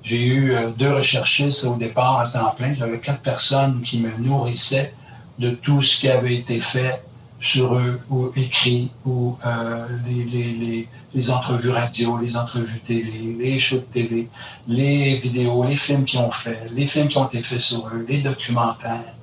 [0.05, 2.75] J'ai eu euh, deux recherchistes au départ à temps plein.
[2.75, 4.95] J'avais quatre personnes qui me nourrissaient
[5.39, 7.01] de tout ce qui avait été fait
[7.39, 13.37] sur eux, ou écrit, ou euh, les, les, les, les, entrevues radio, les entrevues télé,
[13.37, 14.29] les shows de télé,
[14.69, 18.07] les vidéos, les films qu'ils ont fait, les films qui ont été faits sur eux,
[18.09, 19.15] les documentaires.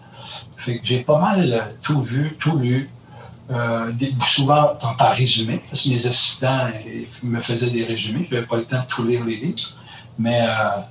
[0.83, 2.89] J'ai pas mal euh, tout vu, tout lu.
[4.23, 6.67] Souvent par résumé, parce que mes assistants
[7.23, 8.27] me faisaient des résumés.
[8.29, 9.78] Je n'avais pas le temps de tout lire les livres.
[10.19, 10.81] Mais euh,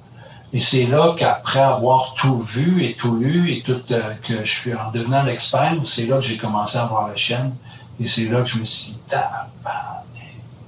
[0.53, 4.51] et c'est là qu'après avoir tout vu et tout lu et tout euh, que je
[4.51, 7.55] suis en devenant l'expert, c'est là que j'ai commencé à voir la chaîne.
[8.01, 9.14] Et c'est là que je me suis dit,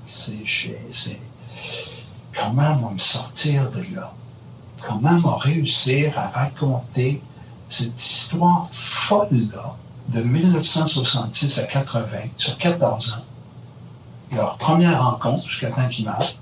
[0.06, 0.38] c'est
[0.90, 1.20] c'est
[2.38, 4.12] comment on va me sortir de là?
[4.86, 7.22] Comment on va réussir à raconter
[7.68, 9.76] cette histoire folle-là
[10.08, 12.06] de 1966 à 80
[12.36, 14.36] sur 14 ans?
[14.36, 16.34] Leur première rencontre jusqu'à temps qu'ils meurent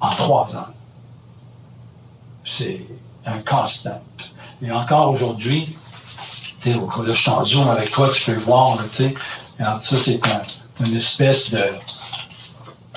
[0.00, 0.66] en trois ans
[2.50, 2.80] c'est
[3.26, 4.34] un casse-tête.
[4.62, 5.76] Et encore aujourd'hui,
[6.60, 6.72] tu
[7.06, 9.14] je suis en zoom avec toi, tu peux le voir, tu sais.
[9.58, 10.20] Ça, c'est
[10.80, 11.64] une espèce de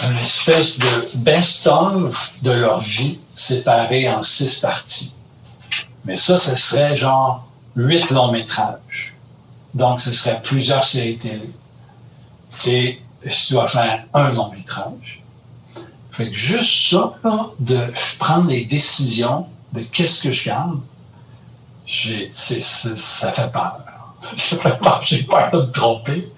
[0.01, 5.15] une espèce de best-of de leur vie séparée en six parties.
[6.05, 9.13] Mais ça, ce serait genre huit longs métrages.
[9.73, 11.49] Donc, ce serait plusieurs séries télé.
[12.65, 15.22] Et tu dois faire un long métrage,
[16.13, 17.15] fait que juste ça,
[17.59, 17.79] de
[18.19, 20.79] prendre les décisions de qu'est-ce que je garde,
[22.31, 23.79] ça fait peur.
[24.37, 26.31] Ça fait peur, j'ai peur de me tromper.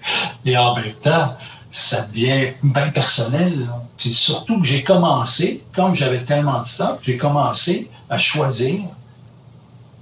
[0.44, 1.36] Et en même temps,
[1.70, 3.68] ça devient bien personnel.
[3.96, 8.80] Puis surtout que j'ai commencé, comme j'avais tellement de ça, j'ai commencé à choisir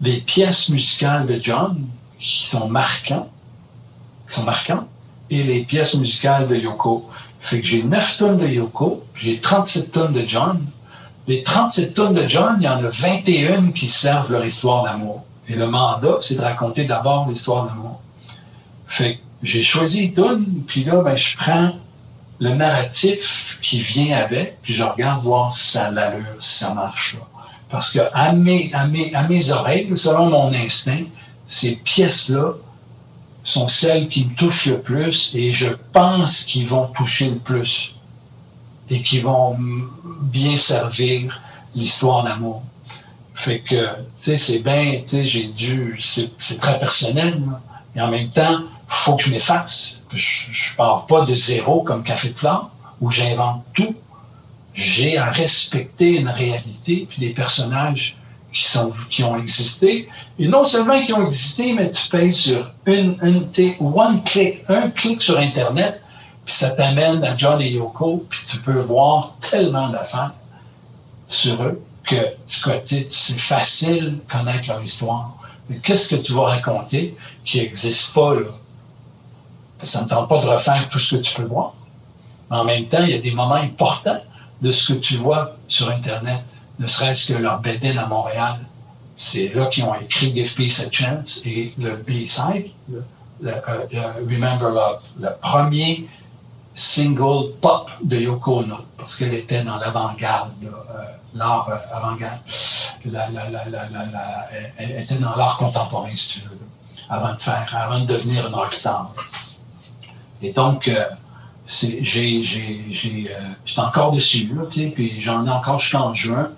[0.01, 1.87] des pièces musicales de John
[2.18, 3.29] qui sont marquantes,
[4.27, 4.87] qui sont marquantes,
[5.29, 7.11] et les pièces musicales de Yoko.
[7.45, 10.59] Fait que j'ai 9 tonnes de Yoko, j'ai 37 tonnes de John.
[11.28, 15.26] Les 37 tonnes de John, il y en a 21 qui servent leur histoire d'amour.
[15.47, 18.01] Et le mandat, c'est de raconter d'abord l'histoire d'amour.
[18.86, 21.72] Fait que j'ai choisi une puis là, ben, je prends
[22.40, 26.72] le narratif qui vient avec, puis je regarde voir si ça a l'allure, si ça
[26.72, 27.18] marche.
[27.68, 31.05] Parce que à mes oreilles, selon mon instinct,
[31.47, 32.55] ces pièces-là
[33.45, 37.95] sont celles qui me touchent le plus et je pense qu'ils vont toucher le plus
[38.90, 39.57] et qui vont
[40.22, 41.40] bien servir
[41.74, 42.62] l'histoire d'amour.
[43.34, 47.40] Fait que, tu sais, c'est bien, tu sais, j'ai dû, c'est très personnel,
[47.95, 50.03] mais en même temps, faut que je m'efface.
[50.12, 52.70] Je, je pars pas de zéro comme Café de Flore,
[53.01, 53.95] où j'invente tout.
[54.72, 58.16] J'ai à respecter une réalité puis des personnages
[59.11, 60.09] qui, ont existé.
[60.38, 65.38] Et non seulement qui ont existé, mais tu payes sur one click, un clic sur
[65.38, 66.02] Internet,
[66.44, 70.34] puis ça t'amène à John et Yoko, puis tu peux voir tellement d'affaires
[71.26, 75.36] sur eux que c'est facile de connaître leur histoire.
[75.68, 78.46] Mais qu'est-ce que tu vas raconter qui n'existe pas là?
[79.82, 81.74] Ça ne tente pas de refaire tout ce que tu peux voir.
[82.50, 84.20] Mais en même temps, il y a des moments importants
[84.61, 86.42] de ce que tu vois sur Internet
[86.79, 88.59] ne serait-ce que leur bed à Montréal.
[89.16, 92.70] C'est là qu'ils ont écrit Give Peace a Chance et le B-side,
[93.45, 93.61] euh,
[94.29, 96.09] Remember Love, le premier
[96.75, 100.68] single pop de Yoko Ono, parce qu'elle était dans l'avant-garde, euh,
[101.35, 102.41] l'art euh, avant-garde.
[104.79, 106.59] elle était dans l'art contemporain, si tu veux,
[107.09, 109.12] avant de faire, avant de devenir une rockstar.
[110.43, 110.91] Et donc,
[111.68, 112.51] j'étais
[113.77, 114.53] encore dessus,
[114.93, 116.51] puis j'en ai encore jusqu'en juin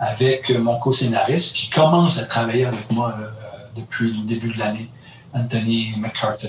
[0.00, 3.28] avec mon co-scénariste qui commence à travailler avec moi euh,
[3.76, 4.88] depuis le début de l'année,
[5.32, 6.48] Anthony McCartan.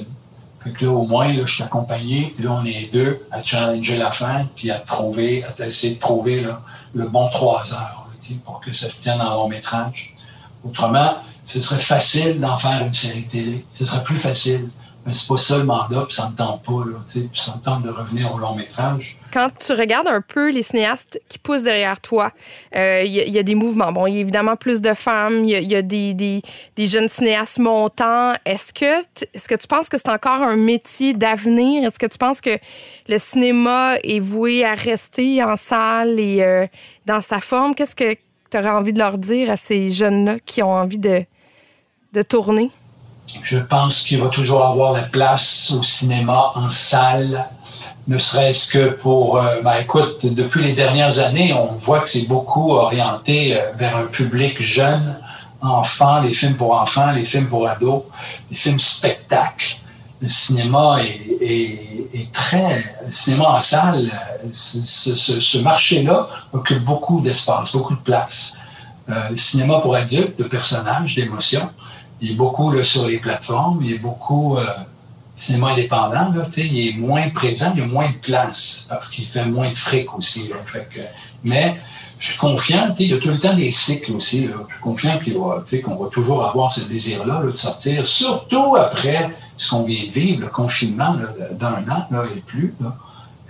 [0.64, 3.98] Fait que là, au moins, là, je suis accompagné, là, on est deux à challenger
[3.98, 6.48] la fin, puis à trouver, à essayer de trouver
[6.94, 8.02] le bon trois heures
[8.46, 10.16] pour que ça se tienne en long métrage.
[10.64, 13.66] Autrement, ce serait facile d'en faire une série télé.
[13.78, 14.70] Ce serait plus facile
[15.06, 17.62] mais c'est pas ça le mandat, puis ça me tente pas, là, puis ça me
[17.62, 19.18] tente de revenir au long métrage.
[19.34, 22.32] Quand tu regardes un peu les cinéastes qui poussent derrière toi,
[22.74, 23.92] il euh, y, a des mouvements.
[23.92, 26.42] Bon, il y a évidemment plus de femmes, il y, a, des, des,
[26.86, 28.34] jeunes cinéastes montants.
[28.46, 29.00] Est-ce que,
[29.34, 31.86] est-ce que tu penses que c'est encore un métier d'avenir?
[31.86, 32.58] Est-ce que tu penses que
[33.08, 36.68] le cinéma est voué à rester en salle et euh,
[37.06, 37.74] dans sa forme?
[37.74, 38.16] Qu'est-ce que
[38.50, 41.24] tu aurais envie de leur dire à ces jeunes-là qui ont envie de,
[42.14, 42.70] de tourner?
[43.44, 47.46] Je pense qu'il va toujours avoir la place au cinéma, en salle,
[48.08, 52.28] ne serait-ce que pour, euh, ben, écoute, depuis les dernières années, on voit que c'est
[52.28, 55.16] beaucoup orienté euh, vers un public jeune,
[55.62, 58.04] enfant, les films pour enfants, les films pour ados,
[58.50, 59.78] les films spectacles.
[60.22, 64.12] Le cinéma est, très, le cinéma en salle,
[64.52, 68.54] ce, marché-là occupe beaucoup d'espace, beaucoup de place.
[69.10, 71.70] Euh, le cinéma pour adultes, de personnages, d'émotions,
[72.22, 74.64] il est beaucoup là, sur les plateformes, il est beaucoup euh,
[75.36, 79.46] cinéma indépendant, là, il est moins présent, il a moins de place parce qu'il fait
[79.46, 80.50] moins de fric aussi.
[81.44, 81.74] Mais
[82.20, 84.44] je suis confiant, il y a tout le temps des cycles aussi.
[84.44, 85.20] Je suis confiant
[85.84, 90.42] qu'on va toujours avoir ce désir-là de sortir, surtout après ce qu'on vient de vivre,
[90.42, 91.16] le confinement
[91.54, 92.76] d'un an et plus.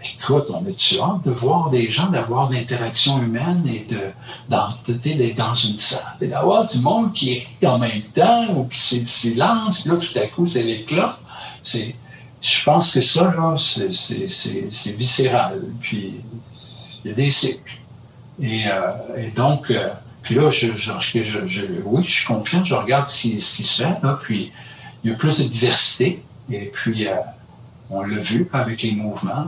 [0.04, 4.00] Écoute, on est hâte de voir des gens, d'avoir de l'interaction humaine et de,
[4.98, 8.80] d'être dans une salle et d'avoir du monde qui rit en même temps ou qui
[8.80, 11.18] c'est du silence, puis là, tout à coup, c'est l'éclat.
[11.64, 15.62] Je pense que ça, là, c'est, viscéral.
[15.80, 16.16] Puis,
[17.04, 17.78] il y a des cycles.
[18.42, 19.90] Et, euh, donc, euh,
[20.24, 24.52] puis là, je, je, oui, je suis confiant, je regarde ce qui, se fait, puis
[25.04, 26.24] il y a plus de diversité.
[26.52, 27.14] Et puis, euh,
[27.92, 29.46] on l'a vu avec les mouvements,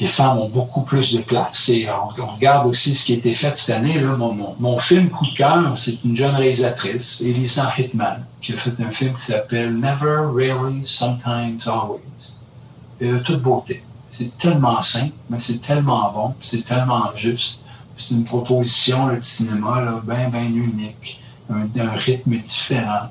[0.00, 1.68] les femmes ont beaucoup plus de place.
[1.68, 3.98] Et on, regarde aussi ce qui a été fait cette année.
[3.98, 8.80] Mon, mon, film coup de cœur, c'est une jeune réalisatrice, Elisa Hitman, qui a fait
[8.82, 13.20] un film qui s'appelle Never, Really, Sometimes, Always.
[13.24, 13.82] Toute beauté.
[14.10, 17.62] C'est tellement simple, mais c'est tellement bon, c'est tellement juste.
[17.96, 23.08] C'est une proposition de cinéma bien, bien unique, un, un rythme différent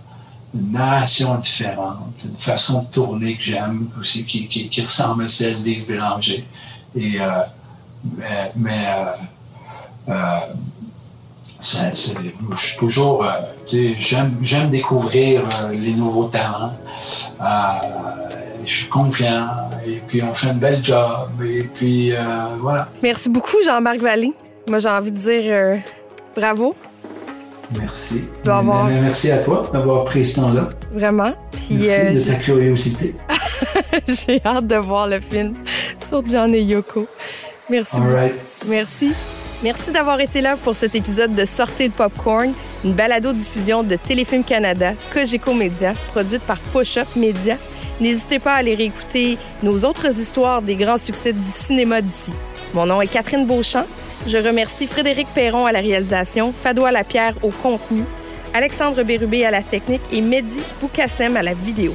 [0.58, 5.76] une narration différente, une façon de tourner que j'aime aussi, qui, ressemble à celle des
[5.88, 6.44] Bélanger.
[6.96, 7.26] Et, euh,
[8.56, 8.86] mais,
[10.10, 10.40] euh, euh,
[11.62, 13.26] je suis toujours,
[13.72, 15.42] j'aime découvrir
[15.72, 16.74] les nouveaux talents.
[18.66, 19.48] je suis confiant
[19.86, 22.14] et puis on fait un bel job et puis
[22.60, 22.88] voilà.
[23.02, 24.34] Merci beaucoup Jean-Marc Vallée.
[24.70, 25.82] Moi j'ai envie de dire
[26.36, 26.76] bravo
[27.72, 28.24] Merci.
[28.46, 30.70] Merci à toi d'avoir pris ce temps-là.
[30.92, 31.34] Vraiment.
[31.70, 33.16] Merci euh, de ta curiosité.
[34.08, 35.54] J'ai hâte de voir le film
[36.08, 37.08] sur John et Yoko.
[37.70, 38.32] Merci All
[38.68, 39.12] Merci.
[39.64, 42.54] Merci d'avoir été là pour cet épisode de Sortez le Popcorn,
[42.86, 47.58] une balado-diffusion de Téléfilm Canada, Cogeco Média, produite par Push-Up Média.
[48.00, 52.32] N'hésitez pas à aller réécouter nos autres histoires des grands succès du cinéma d'ici.
[52.76, 53.86] Mon nom est Catherine Beauchamp.
[54.26, 58.04] Je remercie Frédéric Perron à la réalisation, Fadois Lapierre au contenu,
[58.54, 61.94] Alexandre Bérubé à la technique et Mehdi Boukassem à la vidéo.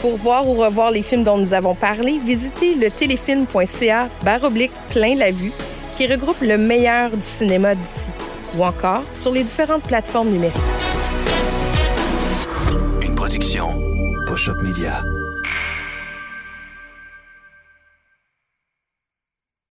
[0.00, 5.16] Pour voir ou revoir les films dont nous avons parlé, visitez le téléfilm.ca baroblique plein
[5.16, 5.52] la vue
[5.94, 8.10] qui regroupe le meilleur du cinéma d'ici
[8.56, 10.56] ou encore sur les différentes plateformes numériques.
[13.02, 13.80] Une production
[14.26, 15.02] Push-Up Media.